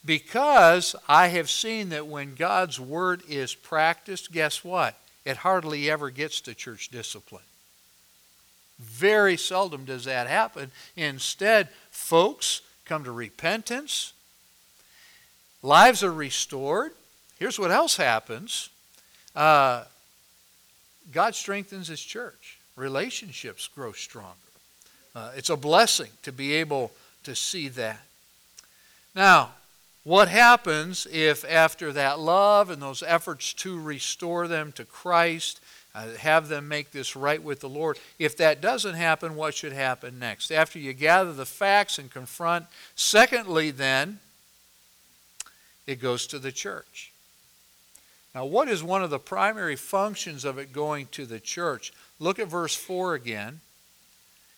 Because 0.06 0.96
I 1.08 1.28
have 1.28 1.50
seen 1.50 1.90
that 1.90 2.08
when 2.08 2.36
God's 2.36 2.80
word 2.80 3.22
is 3.28 3.56
practiced, 3.56 4.32
guess 4.32 4.64
what? 4.64 4.98
It 5.26 5.38
hardly 5.38 5.90
ever 5.90 6.10
gets 6.10 6.42
to 6.42 6.54
church 6.54 6.90
discipline. 6.90 7.44
Very 8.80 9.36
seldom 9.36 9.84
does 9.86 10.06
that 10.06 10.28
happen. 10.28 10.72
Instead, 10.96 11.70
folks 11.92 12.62
come 12.86 13.04
to 13.04 13.12
repentance, 13.12 14.14
lives 15.62 16.02
are 16.02 16.14
restored. 16.14 16.94
Here's 17.38 17.60
what 17.60 17.72
else 17.72 17.98
happens 17.98 18.70
uh, 19.36 19.84
God 21.12 21.36
strengthens 21.36 21.88
His 21.88 22.02
church, 22.02 22.58
relationships 22.76 23.68
grow 23.68 23.92
stronger. 23.92 24.36
Uh, 25.16 25.32
it's 25.36 25.50
a 25.50 25.58
blessing 25.58 26.12
to 26.24 26.32
be 26.32 26.54
able 26.54 26.92
to 27.24 27.36
see 27.36 27.68
that. 27.70 28.00
Now, 29.16 29.52
what 30.04 30.28
happens 30.28 31.08
if, 31.12 31.44
after 31.44 31.92
that 31.92 32.20
love 32.20 32.70
and 32.70 32.82
those 32.82 33.04
efforts 33.04 33.54
to 33.56 33.80
restore 33.80 34.48
them 34.48 34.72
to 34.74 34.86
Christ, 34.86 35.60
uh, 35.94 36.08
have 36.20 36.48
them 36.48 36.68
make 36.68 36.92
this 36.92 37.16
right 37.16 37.42
with 37.42 37.60
the 37.60 37.70
Lord. 37.70 38.00
If 38.18 38.38
that 38.38 38.62
doesn't 38.62 38.96
happen, 38.96 39.36
what 39.36 39.56
should 39.56 39.74
happen 39.74 40.20
next? 40.20 40.52
After 40.52 40.80
you 40.80 40.94
gather 40.94 41.34
the 41.34 41.46
facts 41.46 41.98
and 41.98 42.12
confront, 42.12 42.68
secondly, 42.96 43.72
then, 43.72 44.20
it 45.88 46.00
goes 46.00 46.28
to 46.28 46.40
the 46.40 46.52
church. 46.52 47.09
Now, 48.36 48.46
what 48.46 48.70
is 48.70 48.84
one 48.84 49.04
of 49.04 49.10
the 49.10 49.20
primary 49.20 49.76
functions 49.76 50.46
of 50.46 50.58
it 50.58 50.72
going 50.72 51.08
to 51.12 51.26
the 51.26 51.40
church? 51.40 51.92
Look 52.20 52.38
at 52.40 52.48
verse 52.48 52.76
4 52.76 53.16
again. 53.16 53.62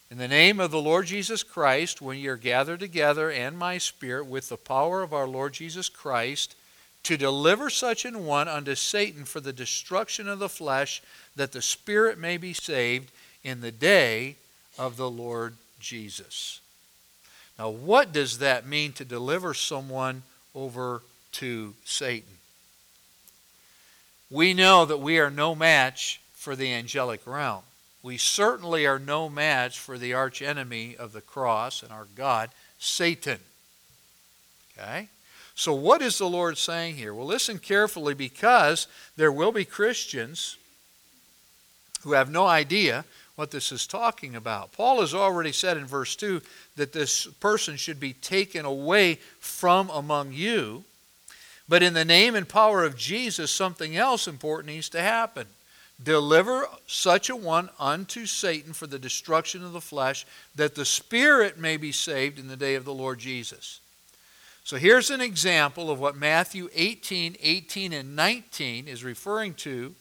In 0.10 0.18
the 0.18 0.28
name 0.28 0.60
of 0.60 0.72
the 0.72 0.82
Lord 0.82 1.06
Jesus 1.06 1.42
Christ, 1.42 2.02
when 2.02 2.18
ye 2.18 2.28
are 2.28 2.36
gathered 2.36 2.82
together, 2.82 3.32
and 3.32 3.58
my 3.58 3.78
Spirit, 3.78 4.26
with 4.26 4.50
the 4.50 4.58
power 4.58 5.02
of 5.02 5.14
our 5.14 5.28
Lord 5.28 5.54
Jesus 5.54 5.88
Christ, 5.88 6.56
to 7.04 7.16
deliver 7.16 7.70
such 7.70 8.04
an 8.04 8.26
one 8.26 8.50
unto 8.50 8.76
Satan 8.76 9.24
for 9.24 9.40
the 9.40 9.54
destruction 9.54 10.28
of 10.28 10.40
the 10.40 10.50
flesh, 10.50 11.02
that 11.38 11.54
the 11.54 11.62
spirit 11.62 12.20
may 12.20 12.36
be 12.36 12.54
saved 12.54 13.10
in 13.44 13.62
the 13.62 13.72
day 13.72 14.36
of 14.78 14.98
the 14.98 15.10
Lord 15.10 15.56
Jesus. 15.80 16.60
Now, 17.58 17.70
what 17.70 18.12
does 18.12 18.40
that 18.40 18.68
mean 18.68 18.92
to 18.94 19.06
deliver 19.06 19.54
someone 19.54 20.24
over 20.54 21.04
to 21.34 21.74
Satan? 21.86 22.38
We 24.32 24.54
know 24.54 24.86
that 24.86 25.00
we 25.00 25.20
are 25.20 25.30
no 25.30 25.54
match 25.54 26.22
for 26.34 26.56
the 26.56 26.74
angelic 26.74 27.28
realm. 27.28 27.64
We 28.02 28.18
certainly 28.18 28.88
are 28.88 28.98
no 28.98 29.28
match 29.30 29.78
for 29.78 29.98
the 29.98 30.14
archenemy 30.14 30.96
of 30.98 31.12
the 31.12 31.22
cross 31.22 31.84
and 31.84 31.92
our 31.92 32.08
God, 32.16 32.50
Satan. 32.80 33.40
Okay? 34.76 35.10
So, 35.54 35.74
what 35.74 36.02
is 36.02 36.18
the 36.18 36.30
Lord 36.30 36.58
saying 36.58 36.96
here? 36.96 37.14
Well, 37.14 37.28
listen 37.28 37.60
carefully 37.60 38.14
because 38.14 38.88
there 39.18 39.34
will 39.34 39.52
be 39.52 39.66
Christians 39.66 40.58
who 42.04 42.14
have 42.14 42.32
no 42.32 42.48
idea 42.48 43.04
what 43.36 43.52
this 43.52 43.72
is 43.72 43.86
talking 43.86 44.36
about. 44.36 44.72
Paul 44.72 45.02
has 45.02 45.14
already 45.14 45.52
said 45.52 45.78
in 45.78 45.86
verse 45.86 46.16
2 46.16 46.42
that 46.78 46.94
this 46.94 47.28
person 47.28 47.76
should 47.76 48.00
be 48.00 48.14
taken 48.14 48.66
away 48.66 49.20
from 49.40 49.90
among 49.90 50.32
you. 50.32 50.86
But 51.68 51.84
in 51.84 51.94
the 51.94 52.06
name 52.06 52.36
and 52.36 52.48
power 52.48 52.84
of 52.84 52.98
Jesus, 52.98 53.52
something 53.52 53.96
else 53.96 54.28
important 54.28 54.74
needs 54.74 54.90
to 54.90 55.02
happen. 55.02 55.48
Deliver 56.04 56.68
such 56.88 57.30
a 57.30 57.36
one 57.36 57.70
unto 57.80 58.26
Satan 58.26 58.74
for 58.74 58.88
the 58.88 59.00
destruction 59.00 59.64
of 59.64 59.74
the 59.74 59.82
flesh, 59.82 60.26
that 60.56 60.76
the 60.76 60.86
spirit 60.86 61.60
may 61.60 61.78
be 61.78 61.92
saved 61.92 62.40
in 62.40 62.48
the 62.48 62.58
day 62.58 62.76
of 62.76 62.86
the 62.86 62.94
Lord 62.94 63.20
Jesus. 63.20 63.80
So 64.64 64.78
here's 64.78 65.12
an 65.12 65.22
example 65.22 65.92
of 65.92 66.00
what 66.00 66.16
Matthew 66.16 66.70
18, 66.74 67.38
18, 67.42 67.94
and 67.94 68.16
19 68.16 68.88
is 68.88 69.04
referring 69.04 69.54
to 69.56 69.94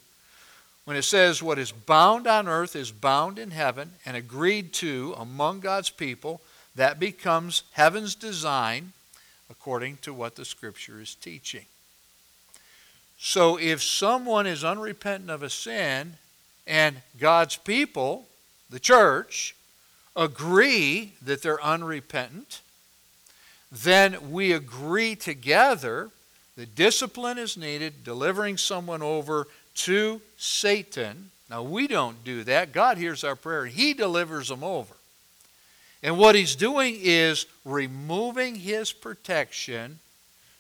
when 0.84 0.96
it 0.96 1.02
says, 1.02 1.42
What 1.42 1.58
is 1.58 1.72
bound 1.72 2.26
on 2.26 2.48
earth 2.48 2.76
is 2.76 2.92
bound 2.92 3.38
in 3.38 3.50
heaven 3.50 3.92
and 4.04 4.16
agreed 4.16 4.72
to 4.74 5.14
among 5.18 5.60
God's 5.60 5.90
people. 5.90 6.40
That 6.76 6.98
becomes 6.98 7.62
heaven's 7.72 8.14
design 8.14 8.92
according 9.50 9.98
to 10.02 10.14
what 10.14 10.36
the 10.36 10.44
Scripture 10.44 11.00
is 11.00 11.14
teaching. 11.14 11.64
So 13.18 13.58
if 13.58 13.82
someone 13.82 14.46
is 14.46 14.64
unrepentant 14.64 15.30
of 15.30 15.42
a 15.42 15.50
sin 15.50 16.14
and 16.66 17.02
God's 17.18 17.56
people, 17.56 18.26
the 18.70 18.80
church, 18.80 19.54
agree 20.16 21.12
that 21.22 21.42
they're 21.42 21.62
unrepentant, 21.62 22.60
then 23.70 24.30
we 24.30 24.52
agree 24.52 25.14
together 25.14 26.10
that 26.56 26.74
discipline 26.74 27.38
is 27.38 27.56
needed, 27.56 28.04
delivering 28.04 28.56
someone 28.56 29.02
over 29.02 29.46
to 29.74 30.20
Satan. 30.36 31.30
Now, 31.48 31.62
we 31.62 31.86
don't 31.86 32.24
do 32.24 32.44
that. 32.44 32.72
God 32.72 32.98
hears 32.98 33.24
our 33.24 33.36
prayer, 33.36 33.66
He 33.66 33.92
delivers 33.94 34.48
them 34.48 34.64
over. 34.64 34.94
And 36.02 36.18
what 36.18 36.34
He's 36.34 36.56
doing 36.56 36.96
is 37.00 37.46
removing 37.64 38.56
His 38.56 38.92
protection 38.92 39.98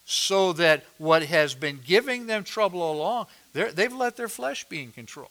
so 0.04 0.52
that 0.54 0.84
what 0.98 1.22
has 1.22 1.54
been 1.54 1.80
giving 1.86 2.26
them 2.26 2.44
trouble 2.44 2.90
along, 2.90 3.26
they've 3.52 3.92
let 3.92 4.16
their 4.16 4.28
flesh 4.28 4.64
be 4.64 4.82
in 4.82 4.92
control. 4.92 5.30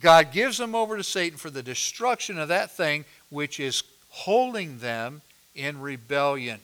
God 0.00 0.32
gives 0.32 0.58
them 0.58 0.74
over 0.74 0.96
to 0.96 1.04
Satan 1.04 1.38
for 1.38 1.50
the 1.50 1.62
destruction 1.62 2.38
of 2.38 2.48
that 2.48 2.70
thing 2.70 3.04
which 3.30 3.60
is 3.60 3.82
holding 4.10 4.78
them 4.78 5.22
in 5.54 5.80
rebellion. 5.80 6.60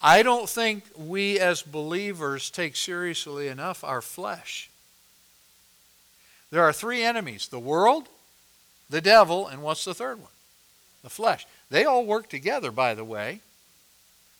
I 0.00 0.22
don't 0.22 0.48
think 0.48 0.84
we 0.96 1.38
as 1.40 1.62
believers 1.62 2.48
take 2.48 2.76
seriously 2.76 3.48
enough 3.48 3.82
our 3.82 4.00
flesh. 4.00 4.70
There 6.50 6.62
are 6.62 6.72
three 6.72 7.02
enemies 7.02 7.48
the 7.48 7.58
world, 7.58 8.08
the 8.88 9.00
devil, 9.00 9.46
and 9.46 9.62
what's 9.62 9.84
the 9.84 9.94
third 9.94 10.18
one? 10.20 10.30
The 11.02 11.10
flesh. 11.10 11.46
They 11.70 11.84
all 11.84 12.04
work 12.04 12.28
together, 12.28 12.70
by 12.70 12.94
the 12.94 13.04
way. 13.04 13.40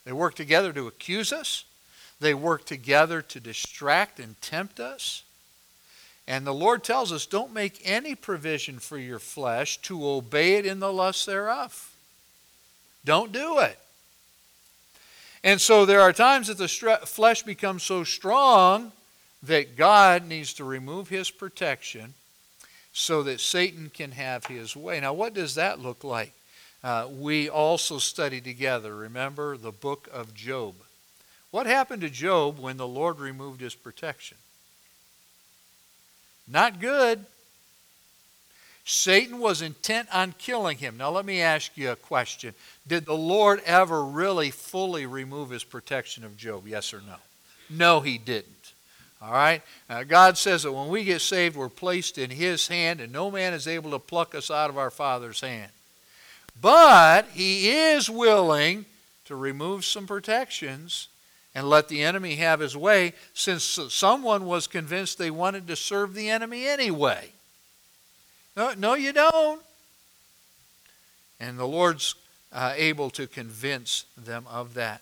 They 0.04 0.12
work 0.12 0.35
together 0.35 0.72
to 0.72 0.87
accuse 0.87 1.32
us, 1.32 1.64
they 2.20 2.32
work 2.32 2.64
together 2.64 3.20
to 3.22 3.40
distract 3.40 4.20
and 4.20 4.40
tempt 4.40 4.80
us. 4.80 5.22
And 6.28 6.44
the 6.44 6.54
Lord 6.54 6.82
tells 6.82 7.12
us 7.12 7.24
don't 7.26 7.52
make 7.52 7.80
any 7.85 8.14
provision 8.14 8.78
for 8.78 8.98
your 8.98 9.20
flesh 9.20 9.78
to 9.82 10.06
obey 10.06 10.54
it 10.54 10.66
in 10.66 10.80
the 10.80 10.92
lust 10.92 11.26
thereof. 11.26 11.94
Don't 13.04 13.30
do 13.30 13.61
it. 13.61 13.78
And 15.44 15.61
so 15.61 15.87
there 15.87 16.00
are 16.00 16.12
times 16.12 16.48
that 16.48 16.59
the 16.59 16.66
flesh 17.06 17.44
becomes 17.44 17.85
so 17.85 18.02
strong 18.02 18.90
that 19.44 19.76
God 19.76 20.26
needs 20.26 20.54
to 20.54 20.64
remove 20.64 21.09
his 21.09 21.30
protection 21.30 22.14
so 22.98 23.22
that 23.22 23.42
Satan 23.42 23.90
can 23.92 24.12
have 24.12 24.46
his 24.46 24.74
way. 24.74 24.98
Now, 24.98 25.12
what 25.12 25.35
does 25.35 25.56
that 25.56 25.78
look 25.78 26.02
like? 26.02 26.32
Uh, 26.82 27.06
we 27.11 27.46
also 27.46 27.98
study 27.98 28.40
together, 28.40 28.96
remember, 28.96 29.59
the 29.59 29.70
book 29.70 30.09
of 30.11 30.32
Job. 30.32 30.76
What 31.50 31.66
happened 31.66 32.00
to 32.00 32.09
Job 32.09 32.59
when 32.59 32.78
the 32.78 32.88
Lord 32.88 33.18
removed 33.18 33.61
his 33.61 33.74
protection? 33.74 34.38
Not 36.48 36.80
good. 36.80 37.26
Satan 38.87 39.40
was 39.40 39.61
intent 39.61 40.09
on 40.11 40.32
killing 40.38 40.78
him. 40.78 40.96
Now, 40.96 41.11
let 41.11 41.26
me 41.26 41.42
ask 41.42 41.76
you 41.76 41.90
a 41.90 41.96
question. 41.96 42.54
Did 42.87 43.04
the 43.04 43.12
Lord 43.12 43.61
ever 43.66 44.02
really 44.02 44.50
fully 44.50 45.04
remove 45.04 45.50
his 45.50 45.64
protection 45.64 46.24
of 46.24 46.38
Job? 46.38 46.66
Yes 46.66 46.94
or 46.94 47.02
no? 47.02 47.16
No, 47.68 48.00
he 48.00 48.16
didn't. 48.16 48.55
All 49.20 49.33
right? 49.33 49.62
Now, 49.88 50.02
God 50.02 50.37
says 50.37 50.62
that 50.62 50.72
when 50.72 50.88
we 50.88 51.05
get 51.05 51.20
saved, 51.20 51.57
we're 51.57 51.68
placed 51.68 52.18
in 52.18 52.31
his 52.31 52.68
hand, 52.68 53.00
and 53.00 53.12
no 53.12 53.31
man 53.31 53.55
is 53.55 53.66
able 53.66 53.90
to 53.92 53.98
pluck 53.98 54.35
us 54.35 54.50
out 54.50 54.70
of 54.70 54.79
our 54.79 54.90
Father's 54.90 55.40
hand. 55.40 55.70
But 56.61 57.29
he 57.33 57.70
is 57.70 58.11
willing 58.11 58.85
to 59.24 59.37
remove 59.37 59.85
some 59.85 60.07
protections 60.07 61.09
and 61.55 61.70
let 61.70 61.88
the 61.88 62.02
enemy 62.02 62.35
have 62.37 62.61
his 62.61 62.76
way, 62.76 63.14
since 63.33 63.64
someone 63.88 64.44
was 64.44 64.66
convinced 64.66 65.16
they 65.16 65.31
wanted 65.31 65.66
to 65.66 65.76
serve 65.76 66.12
the 66.12 66.29
enemy 66.29 66.66
anyway. 66.66 67.31
No, 68.55 68.74
no 68.76 68.92
you 68.94 69.14
don't. 69.14 69.62
And 71.40 71.59
the 71.59 71.66
Lord's 71.66 72.14
uh, 72.52 72.74
able 72.76 73.09
to 73.11 73.26
convince 73.26 74.05
them 74.16 74.44
of 74.50 74.74
that. 74.74 75.00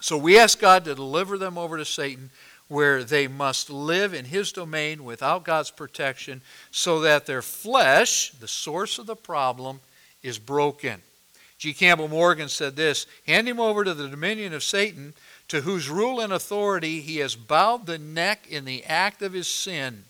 So 0.00 0.18
we 0.18 0.38
ask 0.38 0.58
God 0.60 0.84
to 0.84 0.94
deliver 0.94 1.38
them 1.38 1.56
over 1.56 1.78
to 1.78 1.84
Satan, 1.84 2.30
where 2.68 3.04
they 3.04 3.28
must 3.28 3.70
live 3.70 4.14
in 4.14 4.24
his 4.24 4.52
domain 4.52 5.04
without 5.04 5.44
God's 5.44 5.70
protection, 5.70 6.40
so 6.70 7.00
that 7.00 7.26
their 7.26 7.42
flesh, 7.42 8.30
the 8.32 8.48
source 8.48 8.98
of 8.98 9.06
the 9.06 9.16
problem, 9.16 9.80
is 10.22 10.38
broken. 10.38 11.02
G. 11.58 11.72
Campbell 11.72 12.08
Morgan 12.08 12.48
said 12.48 12.76
this 12.76 13.06
Hand 13.26 13.48
him 13.48 13.60
over 13.60 13.84
to 13.84 13.94
the 13.94 14.08
dominion 14.08 14.52
of 14.52 14.62
Satan, 14.62 15.14
to 15.48 15.60
whose 15.60 15.88
rule 15.88 16.20
and 16.20 16.32
authority 16.32 17.00
he 17.00 17.18
has 17.18 17.36
bowed 17.36 17.86
the 17.86 17.98
neck 17.98 18.46
in 18.48 18.64
the 18.64 18.84
act 18.84 19.22
of 19.22 19.32
his 19.32 19.46
sin 19.46 20.04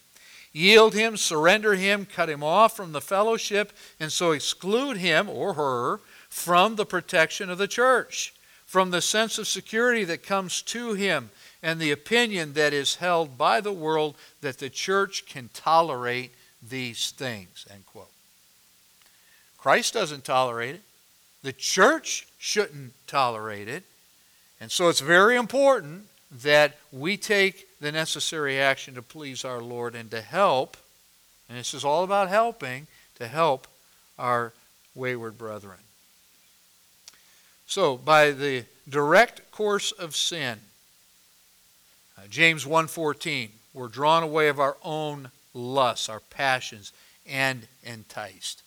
yield 0.55 0.95
him, 0.95 1.19
surrender 1.19 1.75
him, 1.75 2.07
cut 2.07 2.31
him 2.31 2.43
off 2.43 2.75
from 2.75 2.93
the 2.93 3.01
fellowship, 3.01 3.73
and 4.01 4.11
so 4.11 4.31
exclude 4.31 4.97
him 4.97 5.29
or 5.29 5.55
her 5.55 6.01
from 6.31 6.77
the 6.77 6.87
protection 6.87 7.51
of 7.51 7.59
the 7.59 7.69
church, 7.69 8.33
from 8.65 8.91
the 8.91 9.03
sense 9.03 9.37
of 9.37 9.47
security 9.47 10.05
that 10.05 10.23
comes 10.23 10.63
to 10.63 10.95
him, 10.95 11.29
and 11.65 11.81
the 11.81 11.91
opinion 11.91 12.53
that 12.53 12.75
is 12.75 12.97
held 12.97 13.39
by 13.39 13.59
the 13.59 13.73
world 13.73 14.17
that 14.43 14.59
the 14.59 14.69
church 14.69 15.25
can 15.25 15.49
tolerate 15.55 16.35
these 16.63 17.11
things. 17.13 17.67
End 17.73 17.87
quote. 17.87 18.11
Christ 19.57 19.95
doesn't 19.95 20.27
tolerate 20.27 20.75
it. 20.75 20.83
The 21.43 21.55
church 21.55 22.29
shouldn't 22.37 22.93
tolerate 23.07 23.67
it. 23.67 23.83
And 24.61 24.71
so 24.71 24.91
it's 24.91 25.01
very 25.01 25.37
important 25.37 26.05
that 26.43 26.77
we 26.93 27.17
take 27.17 27.67
the 27.81 27.91
necessary 27.91 28.61
action 28.61 28.95
to 28.95 29.03
please 29.03 29.43
our 29.43 29.63
Lord 29.63 29.95
and 29.95 30.11
to 30.11 30.21
help, 30.21 30.77
and 31.49 31.57
this 31.57 31.73
is 31.73 31.83
all 31.83 32.05
about 32.05 32.29
helping, 32.29 32.89
to 33.15 33.27
help 33.27 33.67
our 34.19 34.53
wayward 34.95 35.39
brethren. 35.39 35.79
So, 37.67 37.97
by 37.97 38.33
the 38.33 38.65
direct 38.87 39.51
course 39.51 39.93
of 39.93 40.15
sin, 40.15 40.59
uh, 42.17 42.27
James 42.29 42.65
1:14, 42.65 43.51
we're 43.73 43.89
drawn 43.89 44.23
away 44.23 44.49
of 44.49 44.61
our 44.61 44.77
own 44.83 45.31
lusts, 45.53 46.09
our 46.09 46.21
passions, 46.21 46.93
and 47.27 47.67
enticed. 47.83 48.63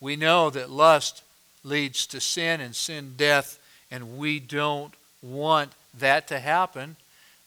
We 0.00 0.16
know 0.16 0.50
that 0.50 0.70
lust 0.70 1.22
leads 1.64 2.06
to 2.08 2.20
sin 2.20 2.60
and 2.60 2.74
sin 2.74 3.14
death, 3.16 3.58
and 3.90 4.18
we 4.18 4.38
don't 4.40 4.94
want 5.22 5.72
that 5.98 6.28
to 6.28 6.38
happen. 6.38 6.96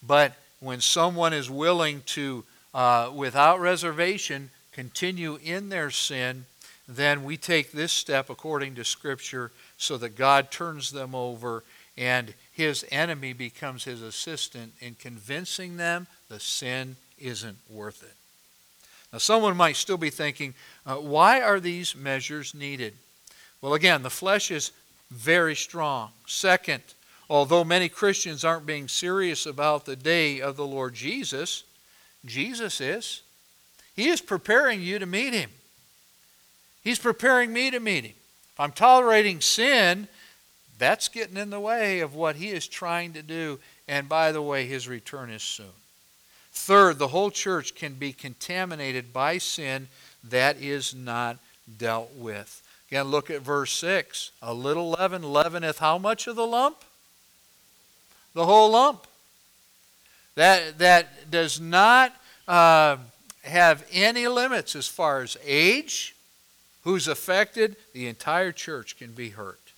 But 0.06 0.34
when 0.60 0.82
someone 0.82 1.34
is 1.34 1.49
willing 1.49 2.02
to, 2.08 2.43
uh, 2.73 3.12
without 3.13 3.60
reservation, 3.60 4.49
continue 4.71 5.39
in 5.43 5.69
their 5.69 5.91
sin, 5.91 6.45
then 6.88 7.23
we 7.23 7.38
take 7.38 7.71
this 7.71 7.91
step 7.91 8.30
according 8.30 8.75
to 8.75 8.84
Scripture 8.84 9.52
so 9.78 9.97
that 9.97 10.15
God 10.15 10.52
turns 10.52 10.91
them 10.91 11.13
over 11.13 11.63
and 11.97 12.34
his 12.60 12.84
enemy 12.91 13.32
becomes 13.32 13.86
his 13.86 14.02
assistant 14.02 14.74
in 14.82 14.93
convincing 14.95 15.78
them 15.78 16.08
the 16.28 16.41
sin 16.41 16.98
isn't 17.17 17.58
worth 17.69 18.04
it. 18.04 18.13
Now, 19.13 19.19
someone 19.19 19.56
might 19.56 19.78
still 19.78 19.95
be 19.95 20.10
thinking, 20.10 20.54
uh, 20.86 20.95
why 20.98 21.39
are 21.39 21.62
these 21.62 21.95
measures 21.95 22.54
needed? 22.54 22.95
Well, 23.62 23.76
again, 23.76 24.04
the 24.04 24.10
flesh 24.10 24.52
is 24.52 24.72
very 25.10 25.56
strong. 25.56 26.10
Second, 26.28 26.84
although 27.30 27.63
many 27.63 27.88
Christians 27.88 28.43
aren't 28.43 28.65
being 28.65 28.89
serious 28.89 29.45
about 29.45 29.86
the 29.86 29.95
day 29.95 30.41
of 30.41 30.58
the 30.58 30.67
Lord 30.67 30.93
Jesus, 30.93 31.63
Jesus 32.26 32.82
is. 32.82 33.22
He 33.95 34.10
is 34.10 34.19
preparing 34.19 34.82
you 34.82 35.00
to 35.00 35.06
meet 35.06 35.34
Him. 35.34 35.50
He's 36.84 37.00
preparing 37.00 37.54
me 37.54 37.72
to 37.72 37.80
meet 37.80 38.04
Him. 38.04 38.15
If 38.52 38.60
I'm 38.60 38.74
tolerating 38.74 39.39
sin, 39.39 40.10
that's 40.80 41.08
getting 41.10 41.38
in 41.38 41.50
the 41.50 41.60
way 41.60 42.00
of 42.00 42.15
what 42.15 42.38
He 42.38 42.50
is 42.50 42.68
trying 42.68 43.13
to 43.13 43.22
do. 43.22 43.60
And 43.88 44.10
by 44.10 44.32
the 44.32 44.42
way, 44.42 44.65
His 44.65 44.88
return 44.88 45.30
is 45.30 45.44
soon. 45.44 45.68
Third, 46.52 46.98
the 46.98 47.10
whole 47.10 47.30
church 47.30 47.76
can 47.76 47.94
be 47.94 48.12
contaminated 48.12 49.13
by 49.13 49.38
sin 49.38 49.88
that 50.24 50.58
is 50.58 50.96
not 50.96 51.38
dealt 51.78 52.13
with. 52.15 52.63
Again, 52.89 53.06
look 53.06 53.30
at 53.30 53.42
verse 53.42 53.72
6. 53.74 54.32
A 54.42 54.54
little 54.54 54.89
leaven 54.89 55.22
leaveneth 55.22 55.78
how 55.78 56.00
much 56.00 56.26
of 56.26 56.36
the 56.36 56.48
lump? 56.48 56.84
the 58.34 58.46
whole 58.46 58.72
lump. 58.72 59.06
That, 60.36 60.78
that 60.80 61.30
does 61.30 61.60
not 61.60 62.15
uh, 62.48 62.98
have 63.44 63.86
any 63.92 64.28
limits 64.28 64.76
as 64.76 64.88
far 64.88 65.22
as 65.22 65.38
age, 65.46 66.15
who's 66.84 67.08
affected, 67.08 67.76
the 67.94 68.08
entire 68.08 68.52
church 68.52 68.98
can 68.98 69.12
be 69.12 69.30
hurt. 69.30 69.68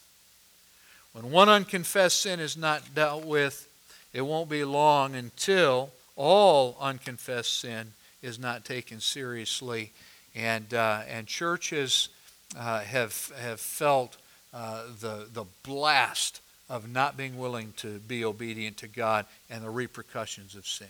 When 1.14 1.32
one 1.32 1.50
unconfessed 1.50 2.22
sin 2.22 2.40
is 2.40 2.56
not 2.56 2.96
dealt 2.96 3.26
with, 3.26 3.68
it 4.14 4.22
won't 4.22 4.50
be 4.50 4.64
long 4.64 5.16
until 5.16 5.92
all 6.16 6.78
unconfessed 6.80 7.60
sin 7.60 7.94
is 8.22 8.40
not 8.40 8.64
taken 8.64 9.00
seriously. 9.00 9.92
And, 10.36 10.74
uh, 10.74 11.02
and 11.10 11.28
churches 11.28 12.10
uh, 12.58 12.80
have, 12.82 13.32
have 13.40 13.60
felt 13.60 14.18
uh, 14.54 14.84
the, 15.00 15.28
the 15.34 15.46
blast 15.64 16.42
of 16.70 16.90
not 16.90 17.18
being 17.18 17.38
willing 17.38 17.74
to 17.78 18.00
be 18.00 18.24
obedient 18.24 18.78
to 18.78 18.88
God 18.88 19.26
and 19.50 19.64
the 19.64 19.70
repercussions 19.70 20.56
of 20.56 20.66
sin. 20.66 20.88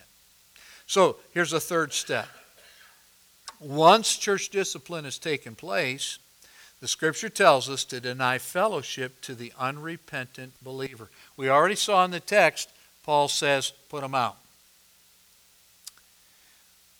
So 0.85 1.17
here's 1.31 1.53
a 1.53 1.59
third 1.59 1.93
step. 1.93 2.27
Once 3.59 4.17
church 4.17 4.49
discipline 4.49 5.05
has 5.05 5.17
taken 5.17 5.55
place, 5.55 6.19
the 6.81 6.87
scripture 6.87 7.29
tells 7.29 7.69
us 7.69 7.85
to 7.85 7.99
deny 8.01 8.37
fellowship 8.37 9.21
to 9.21 9.35
the 9.35 9.53
unrepentant 9.57 10.53
believer. 10.63 11.09
We 11.37 11.49
already 11.49 11.75
saw 11.75 12.03
in 12.03 12.11
the 12.11 12.19
text, 12.19 12.69
Paul 13.03 13.27
says, 13.27 13.71
put 13.89 14.01
them 14.01 14.15
out. 14.15 14.37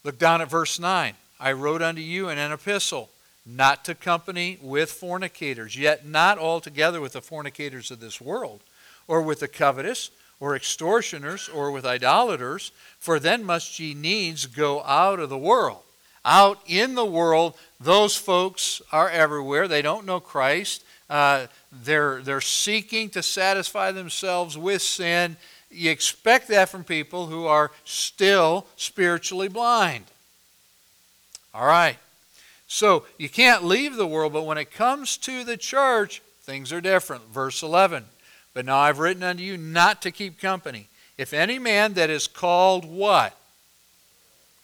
Look 0.04 0.18
down 0.18 0.42
at 0.42 0.50
verse 0.50 0.80
9. 0.80 1.16
I 1.40 1.52
wrote 1.52 1.82
unto 1.82 2.02
you 2.02 2.30
in 2.30 2.38
an 2.38 2.52
epistle 2.52 3.10
not 3.46 3.84
to 3.86 3.96
company 3.96 4.60
with 4.62 4.92
fornicators, 4.92 5.76
yet 5.76 6.06
not 6.08 6.38
altogether 6.38 7.02
with 7.02 7.14
the 7.14 7.22
fornicators 7.22 7.90
of 7.90 8.00
this 8.00 8.22
world 8.22 8.62
or 9.08 9.22
with 9.22 9.40
the 9.40 9.48
covetous, 9.48 10.12
or 10.40 10.56
extortioners, 10.56 11.50
or 11.50 11.70
with 11.70 11.86
idolaters, 11.86 12.72
for 12.98 13.20
then 13.20 13.44
must 13.44 13.80
ye 13.80 13.94
needs 13.94 14.46
go 14.46 14.82
out 14.84 15.20
of 15.20 15.30
the 15.30 15.38
world. 15.38 15.82
Out 16.24 16.60
in 16.68 16.96
the 16.96 17.06
world, 17.06 17.56
those 17.80 18.16
folks 18.16 18.82
are 18.92 19.10
everywhere. 19.10 19.68
They 19.68 19.82
don't 19.82 20.06
know 20.06 20.20
Christ. 20.20 20.84
Uh, 21.10 21.48
they're, 21.72 22.22
they're 22.22 22.42
seeking 22.42 23.10
to 23.10 23.24
satisfy 23.24 23.92
themselves 23.92 24.58
with 24.58 24.82
sin. 24.82 25.36
You 25.70 25.90
expect 25.90 26.48
that 26.50 26.70
from 26.70 26.84
people 26.84 27.28
who 27.28 27.48
are 27.48 27.72
still 27.86 28.66
spiritually 28.76 29.48
blind. 29.48 30.06
All 31.54 31.66
right. 31.66 31.98
So 32.68 33.06
you 33.18 33.28
can't 33.28 33.66
leave 33.66 33.96
the 33.96 34.08
world, 34.08 34.32
but 34.32 34.46
when 34.46 34.58
it 34.58 34.72
comes 34.72 35.18
to 35.18 35.44
the 35.44 35.58
church, 35.58 36.22
things 36.42 36.72
are 36.72 36.82
different. 36.82 37.28
Verse 37.28 37.64
11. 37.64 38.06
But 38.54 38.66
now 38.66 38.78
I've 38.78 39.00
written 39.00 39.24
unto 39.24 39.44
you 39.44 39.58
not 39.58 40.02
to 40.04 40.12
keep 40.12 40.40
company. 40.40 40.88
If 41.18 41.34
any 41.34 41.60
man 41.60 41.94
that 41.94 42.10
is 42.10 42.28
called 42.28 42.86
what? 42.86 43.38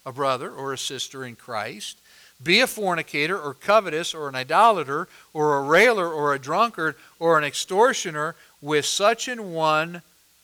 A 0.07 0.13
brother 0.13 0.49
or 0.49 0.71
a 0.71 0.77
sister 0.77 1.25
in 1.25 1.35
Christ, 1.35 1.97
be 2.41 2.61
a 2.61 2.67
fornicator 2.67 3.37
or 3.37 3.53
covetous 3.53 4.13
or 4.13 4.29
an 4.29 4.35
idolater 4.35 5.09
or 5.33 5.57
a 5.57 5.61
railer 5.61 6.09
or 6.09 6.33
a 6.33 6.39
drunkard 6.39 6.95
or 7.19 7.37
an 7.37 7.43
extortioner, 7.43 8.33
with 8.61 8.85
such 8.85 9.27
an 9.27 9.51
one 9.51 10.01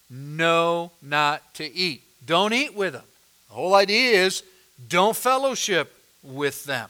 no 0.09 0.91
not 1.01 1.53
to 1.53 1.73
eat. 1.73 2.03
Don't 2.25 2.51
eat 2.51 2.75
with 2.75 2.91
them. 2.91 3.05
The 3.47 3.55
whole 3.55 3.73
idea 3.73 4.25
is 4.25 4.43
don't 4.89 5.15
fellowship 5.15 5.95
with 6.21 6.65
them. 6.65 6.89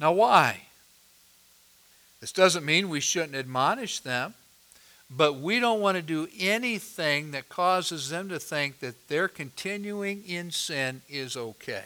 Now, 0.00 0.12
why? 0.12 0.62
This 2.20 2.32
doesn't 2.32 2.64
mean 2.64 2.88
we 2.88 3.00
shouldn't 3.00 3.34
admonish 3.34 4.00
them, 4.00 4.32
but 5.10 5.40
we 5.40 5.58
don't 5.58 5.80
want 5.80 5.96
to 5.96 6.02
do 6.02 6.28
anything 6.38 7.30
that 7.30 7.48
causes 7.48 8.10
them 8.10 8.28
to 8.28 8.38
think 8.38 8.80
that 8.80 9.08
their 9.08 9.26
continuing 9.28 10.22
in 10.26 10.50
sin 10.50 11.02
is 11.08 11.36
okay. 11.36 11.84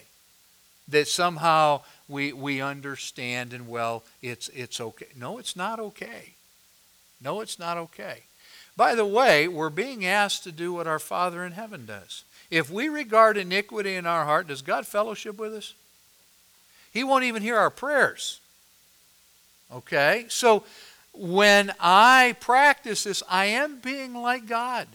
That 0.88 1.06
somehow 1.06 1.82
we, 2.08 2.32
we 2.32 2.61
understand 2.61 3.52
and, 3.52 3.68
well, 3.68 4.02
it's, 4.20 4.48
it's 4.48 4.80
okay. 4.80 5.06
No, 5.16 5.38
it's 5.38 5.54
not 5.54 5.78
okay. 5.78 6.35
No, 7.22 7.40
it's 7.40 7.58
not 7.58 7.78
okay. 7.78 8.24
By 8.76 8.94
the 8.96 9.06
way, 9.06 9.46
we're 9.46 9.70
being 9.70 10.04
asked 10.04 10.42
to 10.44 10.52
do 10.52 10.72
what 10.72 10.88
our 10.88 10.98
Father 10.98 11.44
in 11.44 11.52
heaven 11.52 11.87
does. 11.87 12.24
If 12.50 12.70
we 12.70 12.88
regard 12.88 13.37
iniquity 13.37 13.94
in 13.94 14.06
our 14.06 14.24
heart, 14.24 14.48
does 14.48 14.62
God 14.62 14.87
fellowship 14.87 15.38
with 15.38 15.54
us? 15.54 15.74
He 16.92 17.04
won't 17.04 17.24
even 17.24 17.42
hear 17.42 17.56
our 17.56 17.70
prayers. 17.70 18.40
Okay? 19.72 20.26
So 20.28 20.64
when 21.12 21.72
I 21.79 22.37
practice 22.40 23.05
this, 23.05 23.22
I 23.29 23.46
am 23.46 23.81
being 23.81 24.14
like 24.14 24.46
God. 24.46 24.88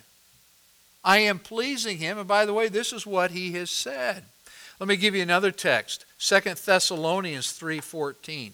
I 1.04 1.20
am 1.20 1.40
pleasing 1.40 1.98
Him. 2.00 2.18
And 2.18 2.28
by 2.28 2.46
the 2.46 2.54
way, 2.54 2.70
this 2.70 2.92
is 2.92 3.06
what 3.06 3.32
He 3.32 3.54
has 3.54 3.72
said. 3.72 4.24
Let 4.80 4.90
me 4.90 4.98
give 4.98 5.16
you 5.16 5.22
another 5.22 5.52
text. 5.52 6.06
2 6.20 6.40
Thessalonians 6.40 7.48
3.14. 7.48 8.52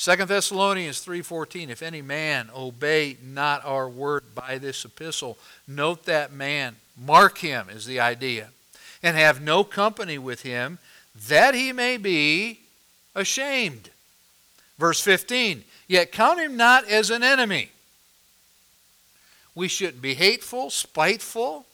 2 0.00 0.16
Thessalonians 0.24 1.04
3:14 1.04 1.68
If 1.68 1.82
any 1.82 2.00
man 2.00 2.48
obey 2.56 3.18
not 3.22 3.62
our 3.66 3.86
word 3.86 4.34
by 4.34 4.56
this 4.56 4.86
epistle 4.86 5.36
note 5.68 6.06
that 6.06 6.32
man 6.32 6.76
mark 6.96 7.36
him 7.38 7.68
is 7.68 7.84
the 7.84 8.00
idea 8.00 8.48
and 9.02 9.14
have 9.14 9.42
no 9.42 9.62
company 9.62 10.16
with 10.16 10.40
him 10.40 10.78
that 11.28 11.54
he 11.54 11.70
may 11.70 11.98
be 11.98 12.60
ashamed 13.14 13.90
verse 14.78 15.02
15 15.02 15.64
yet 15.90 16.12
count 16.12 16.38
him 16.38 16.56
not 16.56 16.88
as 16.88 17.10
an 17.10 17.22
enemy 17.22 17.70
we 19.54 19.68
shouldn't 19.68 20.02
be 20.02 20.14
hateful 20.14 20.70
spiteful 20.70 21.66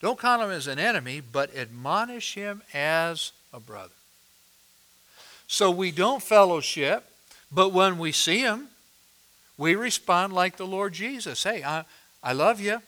don't 0.00 0.18
count 0.18 0.42
him 0.42 0.50
as 0.50 0.66
an 0.66 0.78
enemy 0.78 1.20
but 1.20 1.54
admonish 1.54 2.34
him 2.34 2.62
as 2.72 3.32
a 3.52 3.60
brother 3.60 3.92
so 5.52 5.68
we 5.68 5.90
don't 5.90 6.22
fellowship, 6.22 7.10
but 7.50 7.72
when 7.72 7.98
we 7.98 8.12
see 8.12 8.38
him, 8.38 8.68
we 9.58 9.74
respond 9.74 10.32
like 10.32 10.56
the 10.56 10.66
Lord 10.66 10.92
Jesus. 10.92 11.42
Hey, 11.42 11.64
I, 11.64 11.86
I 12.22 12.34
love 12.34 12.60
you. 12.60 12.80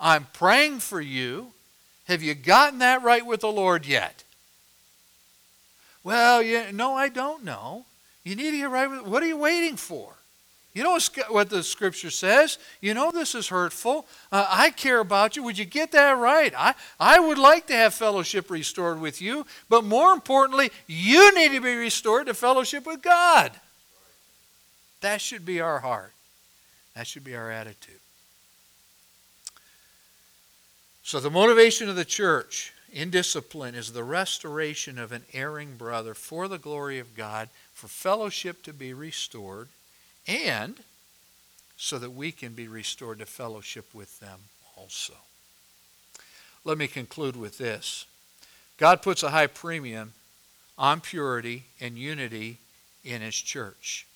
I'm 0.00 0.26
praying 0.32 0.80
for 0.80 1.00
you. 1.00 1.52
Have 2.08 2.24
you 2.24 2.34
gotten 2.34 2.80
that 2.80 3.04
right 3.04 3.24
with 3.24 3.42
the 3.42 3.52
Lord 3.52 3.86
yet? 3.86 4.24
Well, 6.02 6.42
yeah, 6.42 6.72
no, 6.72 6.94
I 6.94 7.08
don't 7.08 7.44
know. 7.44 7.84
You 8.26 8.34
need 8.34 8.50
to 8.50 8.58
get 8.58 8.70
right 8.70 8.90
with 8.90 9.02
What 9.02 9.22
are 9.22 9.26
you 9.26 9.36
waiting 9.36 9.76
for? 9.76 10.12
You 10.74 10.82
know 10.82 10.98
what 11.30 11.48
the 11.48 11.62
scripture 11.62 12.10
says? 12.10 12.58
You 12.80 12.92
know 12.92 13.12
this 13.12 13.36
is 13.36 13.48
hurtful. 13.48 14.04
Uh, 14.30 14.46
I 14.50 14.70
care 14.70 14.98
about 14.98 15.36
you. 15.36 15.44
Would 15.44 15.56
you 15.56 15.64
get 15.64 15.92
that 15.92 16.18
right? 16.18 16.52
I, 16.54 16.74
I 16.98 17.20
would 17.20 17.38
like 17.38 17.68
to 17.68 17.72
have 17.72 17.94
fellowship 17.94 18.50
restored 18.50 19.00
with 19.00 19.22
you, 19.22 19.46
but 19.70 19.84
more 19.84 20.12
importantly, 20.12 20.70
you 20.88 21.34
need 21.34 21.52
to 21.52 21.60
be 21.60 21.76
restored 21.76 22.26
to 22.26 22.34
fellowship 22.34 22.84
with 22.84 23.00
God. 23.00 23.52
That 25.02 25.20
should 25.20 25.46
be 25.46 25.60
our 25.60 25.78
heart. 25.78 26.12
That 26.94 27.06
should 27.06 27.24
be 27.24 27.36
our 27.36 27.50
attitude. 27.50 28.00
So, 31.04 31.20
the 31.20 31.30
motivation 31.30 31.88
of 31.88 31.94
the 31.94 32.04
church 32.04 32.72
in 32.92 33.10
discipline 33.10 33.74
is 33.74 33.92
the 33.92 34.04
restoration 34.04 34.98
of 34.98 35.12
an 35.12 35.22
erring 35.32 35.76
brother 35.76 36.14
for 36.14 36.48
the 36.48 36.58
glory 36.58 36.98
of 36.98 37.14
God, 37.14 37.48
for 37.76 37.88
fellowship 37.88 38.62
to 38.62 38.72
be 38.72 38.94
restored 38.94 39.68
and 40.26 40.76
so 41.76 41.98
that 41.98 42.10
we 42.10 42.32
can 42.32 42.54
be 42.54 42.66
restored 42.66 43.18
to 43.18 43.26
fellowship 43.26 43.94
with 43.94 44.18
them 44.18 44.40
also. 44.76 45.12
Let 46.64 46.78
me 46.78 46.86
conclude 46.86 47.36
with 47.36 47.58
this 47.58 48.06
God 48.78 49.02
puts 49.02 49.22
a 49.22 49.28
high 49.28 49.46
premium 49.46 50.14
on 50.78 51.02
purity 51.02 51.64
and 51.78 51.98
unity 51.98 52.56
in 53.04 53.20
His 53.20 53.36
church. 53.36 54.06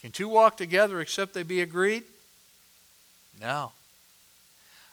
Can 0.00 0.10
two 0.10 0.28
walk 0.28 0.56
together 0.56 1.00
except 1.00 1.34
they 1.34 1.44
be 1.44 1.60
agreed? 1.60 2.02
No. 3.40 3.70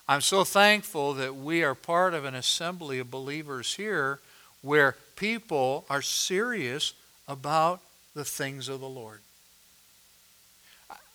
I'm 0.07 0.21
so 0.21 0.43
thankful 0.43 1.13
that 1.15 1.35
we 1.35 1.63
are 1.63 1.75
part 1.75 2.13
of 2.13 2.23
an 2.23 2.35
assembly 2.35 2.99
of 2.99 3.09
believers 3.09 3.73
here 3.73 4.19
where 4.61 4.95
people 5.21 5.85
are 5.87 6.01
serious 6.01 6.95
about 7.27 7.79
the 8.15 8.25
things 8.25 8.67
of 8.67 8.79
the 8.79 8.89
Lord. 8.89 9.19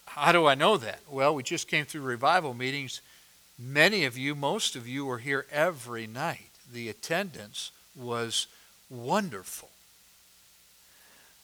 How 0.06 0.30
do 0.30 0.46
I 0.46 0.54
know 0.54 0.76
that? 0.76 1.00
Well, 1.10 1.34
we 1.34 1.42
just 1.42 1.66
came 1.66 1.86
through 1.86 2.02
revival 2.02 2.54
meetings. 2.54 3.00
Many 3.58 4.04
of 4.04 4.16
you, 4.16 4.36
most 4.36 4.76
of 4.76 4.86
you, 4.86 5.04
were 5.04 5.18
here 5.18 5.44
every 5.50 6.06
night. 6.06 6.50
The 6.72 6.88
attendance 6.88 7.72
was 7.96 8.46
wonderful. 8.88 9.70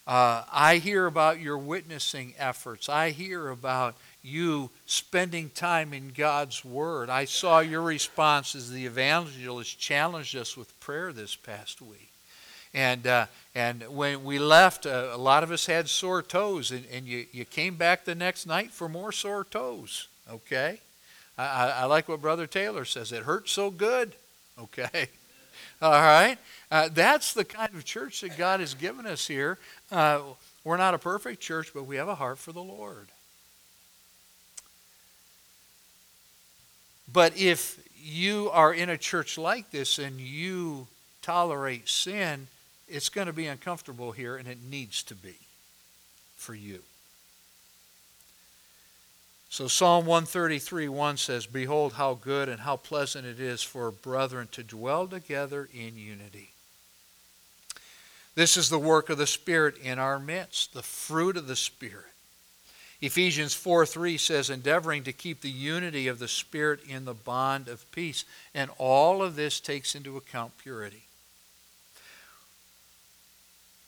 Uh, 0.07 0.45
I 0.53 0.77
hear 0.77 1.07
about 1.07 1.41
your 1.41 1.59
witnessing 1.59 2.33
efforts. 2.39 2.89
I 2.89 3.11
hear 3.11 3.49
about 3.49 3.97
you 4.23 4.71
spending 4.87 5.51
time 5.51 5.93
in 5.93 6.11
God's 6.11 6.65
Word. 6.65 7.11
I 7.11 7.25
saw 7.25 7.59
your 7.59 7.83
response 7.83 8.55
as 8.55 8.71
the 8.71 8.87
evangelist 8.87 9.81
challenged 9.81 10.37
us 10.37 10.57
with 10.57 10.79
prayer 10.79 11.13
this 11.13 11.35
past 11.35 11.83
week. 11.83 12.12
And, 12.75 13.07
uh, 13.07 13.27
and 13.55 13.83
when 13.95 14.25
we 14.25 14.39
left, 14.39 14.87
uh, 14.87 15.11
a 15.13 15.19
lot 15.19 15.43
of 15.43 15.51
us 15.51 15.67
had 15.67 15.89
sore 15.89 16.23
toes, 16.23 16.71
and, 16.71 16.85
and 16.91 17.07
you, 17.07 17.27
you 17.33 17.45
came 17.45 17.75
back 17.77 18.05
the 18.05 18.15
next 18.15 18.47
night 18.47 18.71
for 18.71 18.89
more 18.89 19.13
sore 19.13 19.45
toes, 19.45 20.09
okay? 20.31 20.81
I, 21.37 21.71
I, 21.71 21.85
like 21.85 22.09
what 22.09 22.23
Brother 22.23 22.47
Taylor 22.47 22.85
says. 22.85 23.13
It 23.13 23.25
hurts 23.25 23.53
so 23.53 23.71
good, 23.71 24.15
okay? 24.59 25.09
All 25.83 25.91
right? 25.91 26.39
Uh, 26.71 26.89
that's 26.93 27.35
the 27.35 27.45
kind 27.45 27.75
of 27.75 27.85
church 27.85 28.23
that 28.23 28.39
God 28.39 28.61
has 28.61 28.75
given 28.75 29.07
us 29.07 29.27
here. 29.27 29.59
Uh, 29.91 30.21
we're 30.65 30.77
not 30.77 30.95
a 30.95 30.99
perfect 30.99 31.41
church, 31.41 31.73
but 31.75 31.85
we 31.85 31.97
have 31.97 32.09
a 32.09 32.15
heart 32.15 32.39
for 32.39 32.53
the 32.53 32.63
Lord. 32.63 33.09
But 37.13 37.37
if 37.37 37.87
you 38.03 38.49
are 38.51 38.73
in 38.73 38.89
a 38.89 38.97
church 38.97 39.37
like 39.37 39.71
this 39.71 39.99
and 39.99 40.19
you 40.19 40.87
tolerate 41.21 41.89
sin, 41.89 42.47
it's 42.93 43.09
going 43.09 43.27
to 43.27 43.33
be 43.33 43.47
uncomfortable 43.47 44.13
here, 44.13 44.37
and 44.37 44.47
it 44.47 44.59
needs 44.63 45.03
to 45.05 45.15
be 45.15 45.37
for 46.37 46.55
you. 46.55 46.81
So 49.49 49.69
Psalm 49.69 50.07
133 50.07 50.89
1 50.89 51.17
says, 51.17 51.47
Behold, 51.47 51.95
how 51.95 52.15
good 52.15 52.49
and 52.49 52.61
how 52.61 52.77
pleasant 52.77 53.27
it 53.27 53.41
is 53.41 53.63
for 53.63 53.91
brethren 53.91 54.49
to 54.53 54.63
dwell 54.63 55.07
together 55.07 55.69
in 55.75 55.97
unity. 55.97 56.51
This 58.35 58.57
is 58.57 58.71
the 58.71 58.79
work 58.79 59.11
of 59.11 59.19
the 59.19 59.27
Spirit 59.27 59.77
in 59.77 59.99
our 59.99 60.19
midst, 60.19 60.73
the 60.73 60.83
fruit 60.83 61.37
of 61.37 61.47
the 61.47 61.57
Spirit. 61.57 62.07
Ephesians 63.03 63.53
4 63.53 63.85
3 63.85 64.17
says, 64.17 64.49
endeavoring 64.49 65.03
to 65.05 65.13
keep 65.13 65.41
the 65.41 65.51
unity 65.51 66.09
of 66.09 66.19
the 66.19 66.29
Spirit 66.29 66.81
in 66.89 67.05
the 67.05 67.15
bond 67.15 67.69
of 67.69 67.91
peace. 67.93 68.25
And 68.55 68.71
all 68.79 69.23
of 69.23 69.37
this 69.37 69.61
takes 69.61 69.95
into 69.95 70.17
account 70.17 70.57
purity. 70.57 71.03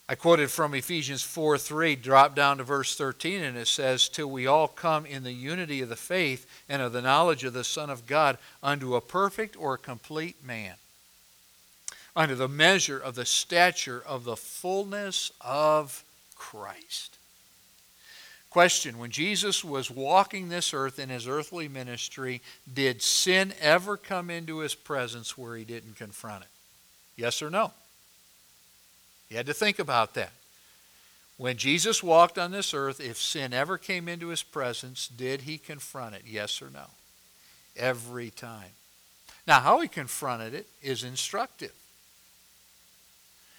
I 0.06 0.16
quoted 0.16 0.50
from 0.50 0.74
Ephesians 0.74 1.22
4 1.22 1.56
3, 1.56 1.96
drop 1.96 2.34
down 2.34 2.58
to 2.58 2.64
verse 2.64 2.94
13, 2.94 3.42
and 3.42 3.56
it 3.56 3.68
says, 3.68 4.08
Till 4.08 4.30
we 4.30 4.46
all 4.46 4.68
come 4.68 5.06
in 5.06 5.24
the 5.24 5.32
unity 5.32 5.80
of 5.80 5.88
the 5.88 5.96
faith 5.96 6.46
and 6.68 6.82
of 6.82 6.92
the 6.92 7.00
knowledge 7.00 7.42
of 7.44 7.54
the 7.54 7.64
Son 7.64 7.88
of 7.88 8.06
God 8.06 8.36
unto 8.62 8.96
a 8.96 9.00
perfect 9.00 9.56
or 9.56 9.74
a 9.74 9.78
complete 9.78 10.44
man. 10.44 10.74
under 12.16 12.36
the 12.36 12.48
measure 12.48 12.98
of 12.98 13.16
the 13.16 13.24
stature 13.24 14.00
of 14.06 14.22
the 14.22 14.36
fullness 14.36 15.32
of 15.40 16.04
Christ. 16.36 17.18
Question 18.50 18.98
When 18.98 19.10
Jesus 19.10 19.64
was 19.64 19.90
walking 19.90 20.48
this 20.48 20.72
earth 20.72 21.00
in 21.00 21.08
his 21.08 21.26
earthly 21.26 21.66
ministry, 21.66 22.40
did 22.72 23.02
sin 23.02 23.52
ever 23.60 23.96
come 23.96 24.30
into 24.30 24.58
his 24.58 24.76
presence 24.76 25.36
where 25.36 25.56
he 25.56 25.64
didn't 25.64 25.96
confront 25.96 26.44
it? 26.44 26.50
Yes 27.16 27.42
or 27.42 27.50
no? 27.50 27.72
You 29.28 29.36
had 29.36 29.46
to 29.46 29.54
think 29.54 29.78
about 29.78 30.14
that. 30.14 30.32
When 31.36 31.56
Jesus 31.56 32.02
walked 32.02 32.38
on 32.38 32.52
this 32.52 32.72
earth, 32.72 33.00
if 33.00 33.16
sin 33.16 33.52
ever 33.52 33.76
came 33.76 34.08
into 34.08 34.28
his 34.28 34.42
presence, 34.42 35.08
did 35.08 35.42
he 35.42 35.58
confront 35.58 36.14
it? 36.14 36.22
Yes 36.26 36.62
or 36.62 36.70
no? 36.70 36.86
Every 37.76 38.30
time. 38.30 38.70
Now, 39.46 39.60
how 39.60 39.80
he 39.80 39.88
confronted 39.88 40.54
it 40.54 40.66
is 40.80 41.02
instructive. 41.02 41.72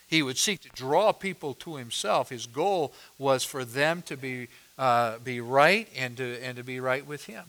He 0.07 0.22
would 0.22 0.38
seek 0.38 0.61
to 0.61 0.70
draw 0.70 1.11
people 1.11 1.53
to 1.55 1.76
himself. 1.76 2.30
His 2.30 2.45
goal 2.45 2.93
was 3.18 3.43
for 3.43 3.66
them 3.66 4.01
to 4.03 4.16
be, 4.16 4.47
uh, 4.78 5.18
be 5.20 5.41
right 5.41 5.89
and 5.97 6.16
to, 6.18 6.41
and 6.43 6.57
to 6.57 6.63
be 6.63 6.80
right 6.80 7.05
with 7.05 7.26
him. 7.26 7.43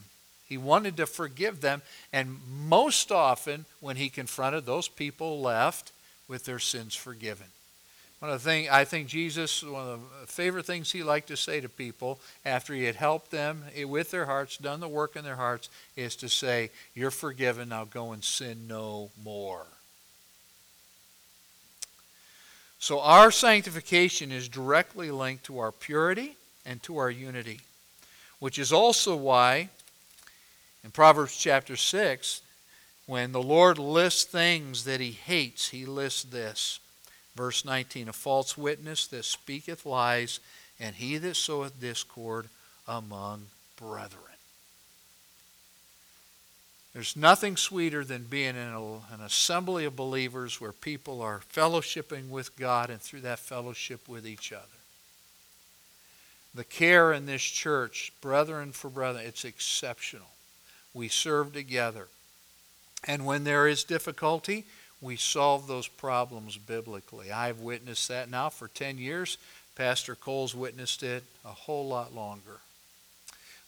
He 0.48 0.58
wanted 0.58 0.96
to 0.96 1.06
forgive 1.06 1.60
them, 1.60 1.82
and 2.12 2.38
most 2.48 3.12
often, 3.12 3.66
when 3.80 3.96
he 3.96 4.08
confronted, 4.08 4.64
those 4.64 4.88
people 4.88 5.40
left 5.40 5.92
with 6.28 6.44
their 6.44 6.58
sins 6.58 6.94
forgiven. 6.94 7.46
One 8.20 8.30
of 8.30 8.42
the 8.42 8.48
things 8.48 8.68
I 8.70 8.84
think 8.84 9.08
Jesus, 9.08 9.62
one 9.62 9.88
of 9.88 10.00
the 10.20 10.26
favorite 10.26 10.64
things 10.64 10.90
he 10.90 11.02
liked 11.02 11.28
to 11.28 11.36
say 11.36 11.60
to 11.60 11.68
people 11.68 12.18
after 12.44 12.72
he 12.72 12.84
had 12.84 12.96
helped 12.96 13.30
them 13.30 13.64
with 13.84 14.10
their 14.10 14.24
hearts, 14.24 14.56
done 14.56 14.80
the 14.80 14.88
work 14.88 15.16
in 15.16 15.24
their 15.24 15.36
hearts, 15.36 15.68
is 15.96 16.16
to 16.16 16.28
say, 16.28 16.70
You're 16.94 17.10
forgiven, 17.10 17.68
now 17.68 17.84
go 17.84 18.12
and 18.12 18.24
sin 18.24 18.66
no 18.66 19.10
more. 19.22 19.66
So 22.78 23.00
our 23.00 23.30
sanctification 23.30 24.32
is 24.32 24.48
directly 24.48 25.10
linked 25.10 25.44
to 25.44 25.58
our 25.58 25.72
purity 25.72 26.36
and 26.64 26.82
to 26.84 26.96
our 26.98 27.10
unity, 27.10 27.60
which 28.38 28.58
is 28.58 28.72
also 28.72 29.14
why 29.16 29.70
in 30.84 30.90
Proverbs 30.90 31.36
chapter 31.36 31.76
6, 31.76 32.42
when 33.06 33.32
the 33.32 33.42
Lord 33.42 33.78
lists 33.78 34.24
things 34.24 34.84
that 34.84 35.00
he 35.00 35.10
hates, 35.10 35.70
he 35.70 35.84
lists 35.84 36.22
this. 36.22 36.80
Verse 37.37 37.64
19 37.64 38.09
A 38.09 38.12
false 38.12 38.57
witness 38.57 39.07
that 39.09 39.24
speaketh 39.24 39.84
lies, 39.84 40.41
and 40.80 40.97
he 40.97 41.18
that 41.18 41.37
soweth 41.37 41.80
discord 41.80 42.49
among 42.89 43.47
brethren. 43.76 44.22
There's 46.95 47.14
nothing 47.14 47.59
sweeter 47.59 48.07
than 48.07 48.22
being 48.22 48.57
in 48.57 48.57
an 48.57 49.20
assembly 49.22 49.84
of 49.84 49.95
believers 49.95 50.62
where 50.62 50.72
people 50.72 51.20
are 51.20 51.43
fellowshipping 51.53 52.30
with 52.30 52.57
God 52.57 52.89
and 52.89 53.03
through 53.03 53.20
that 53.20 53.39
fellowship 53.39 54.09
with 54.09 54.26
each 54.26 54.51
other. 54.51 54.64
The 56.55 56.64
care 56.64 57.12
in 57.12 57.26
this 57.26 57.43
church, 57.43 58.14
brethren 58.22 58.72
for 58.72 58.89
brethren, 58.89 59.26
it's 59.26 59.45
exceptional. 59.45 60.28
We 60.95 61.09
serve 61.09 61.53
together. 61.53 62.09
And 63.07 63.26
when 63.26 63.45
there 63.45 63.68
is 63.68 63.84
difficulty, 63.84 64.64
we 65.01 65.16
solve 65.16 65.66
those 65.66 65.88
problems 65.88 66.57
biblically. 66.57 67.30
I've 67.30 67.61
witnessed 67.61 68.09
that 68.09 68.30
now 68.30 68.49
for 68.49 68.68
10 68.68 68.99
years. 68.99 69.38
Pastor 69.74 70.14
Cole's 70.14 70.55
witnessed 70.55 71.03
it 71.03 71.22
a 71.44 71.51
whole 71.51 71.86
lot 71.86 72.14
longer. 72.14 72.61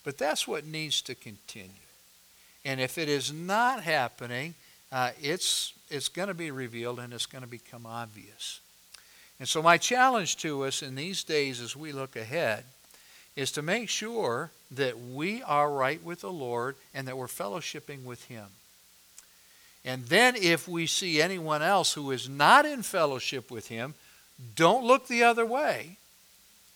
But 0.05 0.17
that's 0.17 0.49
what 0.49 0.65
needs 0.65 1.03
to 1.03 1.15
continue. 1.15 1.71
And 2.65 2.81
if 2.81 2.99
it 2.99 3.09
is 3.09 3.33
not 3.33 3.83
happening, 3.83 4.55
uh, 4.91 5.11
it's, 5.23 5.75
it's 5.91 6.09
going 6.09 6.29
to 6.29 6.35
be 6.35 6.51
revealed 6.51 6.99
and 6.99 7.13
it's 7.13 7.27
going 7.27 7.45
to 7.45 7.49
become 7.49 7.85
obvious. 7.85 8.61
And 9.39 9.49
so, 9.49 9.63
my 9.63 9.77
challenge 9.77 10.37
to 10.39 10.65
us 10.65 10.83
in 10.83 10.95
these 10.95 11.23
days 11.23 11.61
as 11.61 11.77
we 11.77 11.93
look 11.93 12.17
ahead 12.17 12.65
is 13.37 13.53
to 13.53 13.63
make 13.63 13.89
sure 13.89 14.51
that 14.73 14.99
we 14.99 15.43
are 15.45 15.71
right 15.71 16.03
with 16.03 16.23
the 16.23 16.33
Lord 16.33 16.75
and 16.93 17.07
that 17.07 17.17
we're 17.17 17.27
fellowshipping 17.27 18.03
with 18.03 18.25
Him. 18.25 18.47
And 19.85 20.05
then, 20.07 20.37
if 20.37 20.69
we 20.69 20.87
see 20.87 21.23
anyone 21.23 21.63
else 21.63 21.93
who 21.95 22.11
is 22.11 22.29
not 22.29 22.67
in 22.67 22.83
fellowship 22.83 23.51
with 23.51 23.69
Him, 23.69 23.95
don't 24.55 24.85
look 24.85 25.07
the 25.07 25.23
other 25.23 25.47
way. 25.47 25.97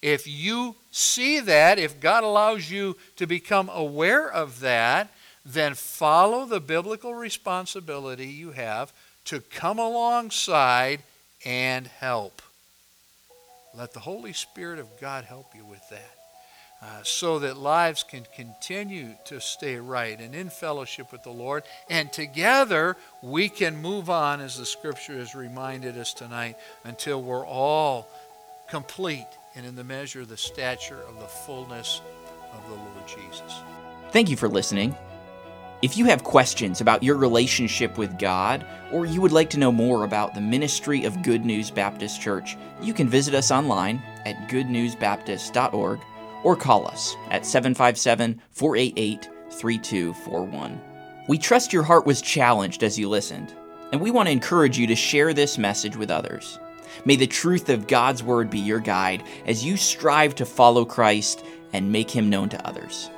If 0.00 0.26
you 0.26 0.76
see 0.90 1.40
that, 1.40 1.78
if 1.78 2.00
God 2.00 2.24
allows 2.24 2.70
you 2.70 2.96
to 3.16 3.26
become 3.26 3.68
aware 3.68 4.30
of 4.30 4.61
that, 4.61 5.12
then 5.44 5.74
follow 5.74 6.44
the 6.44 6.61
biblical 6.61 7.14
responsibility 7.14 8.26
you 8.26 8.53
have 8.53 8.92
to 9.26 9.40
come 9.40 9.78
alongside 9.78 11.00
and 11.44 11.86
help. 11.86 12.42
Let 13.74 13.92
the 13.92 14.00
Holy 14.00 14.32
Spirit 14.32 14.78
of 14.78 15.00
God 15.00 15.24
help 15.24 15.55
you 15.55 15.64
with 15.64 15.88
that. 15.90 16.21
Uh, 16.82 17.00
so 17.04 17.38
that 17.38 17.56
lives 17.56 18.02
can 18.02 18.26
continue 18.34 19.14
to 19.24 19.40
stay 19.40 19.76
right 19.76 20.18
and 20.18 20.34
in 20.34 20.48
fellowship 20.48 21.12
with 21.12 21.22
the 21.22 21.30
Lord. 21.30 21.62
And 21.88 22.12
together 22.12 22.96
we 23.22 23.48
can 23.48 23.80
move 23.80 24.10
on, 24.10 24.40
as 24.40 24.58
the 24.58 24.66
scripture 24.66 25.16
has 25.18 25.32
reminded 25.32 25.96
us 25.96 26.12
tonight, 26.12 26.56
until 26.82 27.22
we're 27.22 27.46
all 27.46 28.08
complete 28.66 29.28
and 29.54 29.64
in 29.64 29.76
the 29.76 29.84
measure 29.84 30.22
of 30.22 30.28
the 30.28 30.36
stature 30.36 31.00
of 31.08 31.20
the 31.20 31.26
fullness 31.26 32.00
of 32.52 32.68
the 32.68 32.74
Lord 32.74 33.06
Jesus. 33.06 33.60
Thank 34.10 34.28
you 34.28 34.36
for 34.36 34.48
listening. 34.48 34.96
If 35.82 35.96
you 35.96 36.04
have 36.06 36.24
questions 36.24 36.80
about 36.80 37.02
your 37.02 37.16
relationship 37.16 37.96
with 37.96 38.18
God, 38.18 38.66
or 38.92 39.06
you 39.06 39.20
would 39.20 39.32
like 39.32 39.50
to 39.50 39.58
know 39.58 39.72
more 39.72 40.04
about 40.04 40.34
the 40.34 40.40
ministry 40.40 41.04
of 41.04 41.22
Good 41.22 41.44
News 41.44 41.70
Baptist 41.70 42.20
Church, 42.20 42.56
you 42.80 42.92
can 42.92 43.08
visit 43.08 43.34
us 43.34 43.52
online 43.52 44.02
at 44.24 44.48
goodnewsbaptist.org 44.48 46.00
or 46.45 46.57
call 46.57 46.86
us 46.86 47.16
at 47.30 47.47
757 47.47 48.40
488 48.51 49.28
3241. 49.51 50.80
We 51.28 51.38
trust 51.38 51.72
your 51.72 51.84
heart 51.84 52.05
was 52.05 52.20
challenged 52.20 52.82
as 52.82 52.99
you 52.99 53.09
listened, 53.09 53.55
and 53.93 54.01
we 54.01 54.11
want 54.11 54.26
to 54.26 54.32
encourage 54.32 54.78
you 54.78 54.86
to 54.88 54.97
share 54.97 55.32
this 55.32 55.57
message 55.57 55.97
with 55.97 56.11
others. 56.11 56.59
May 57.05 57.16
the 57.16 57.26
truth 57.26 57.68
of 57.68 57.86
God's 57.86 58.22
Word 58.22 58.51
be 58.51 58.59
your 58.59 58.80
guide 58.80 59.22
as 59.47 59.64
you 59.64 59.76
strive 59.76 60.34
to 60.36 60.45
follow 60.45 60.84
Christ 60.84 61.45
and 61.72 61.93
make 61.93 62.11
Him 62.11 62.28
known 62.28 62.49
to 62.51 62.66
others. 62.66 63.11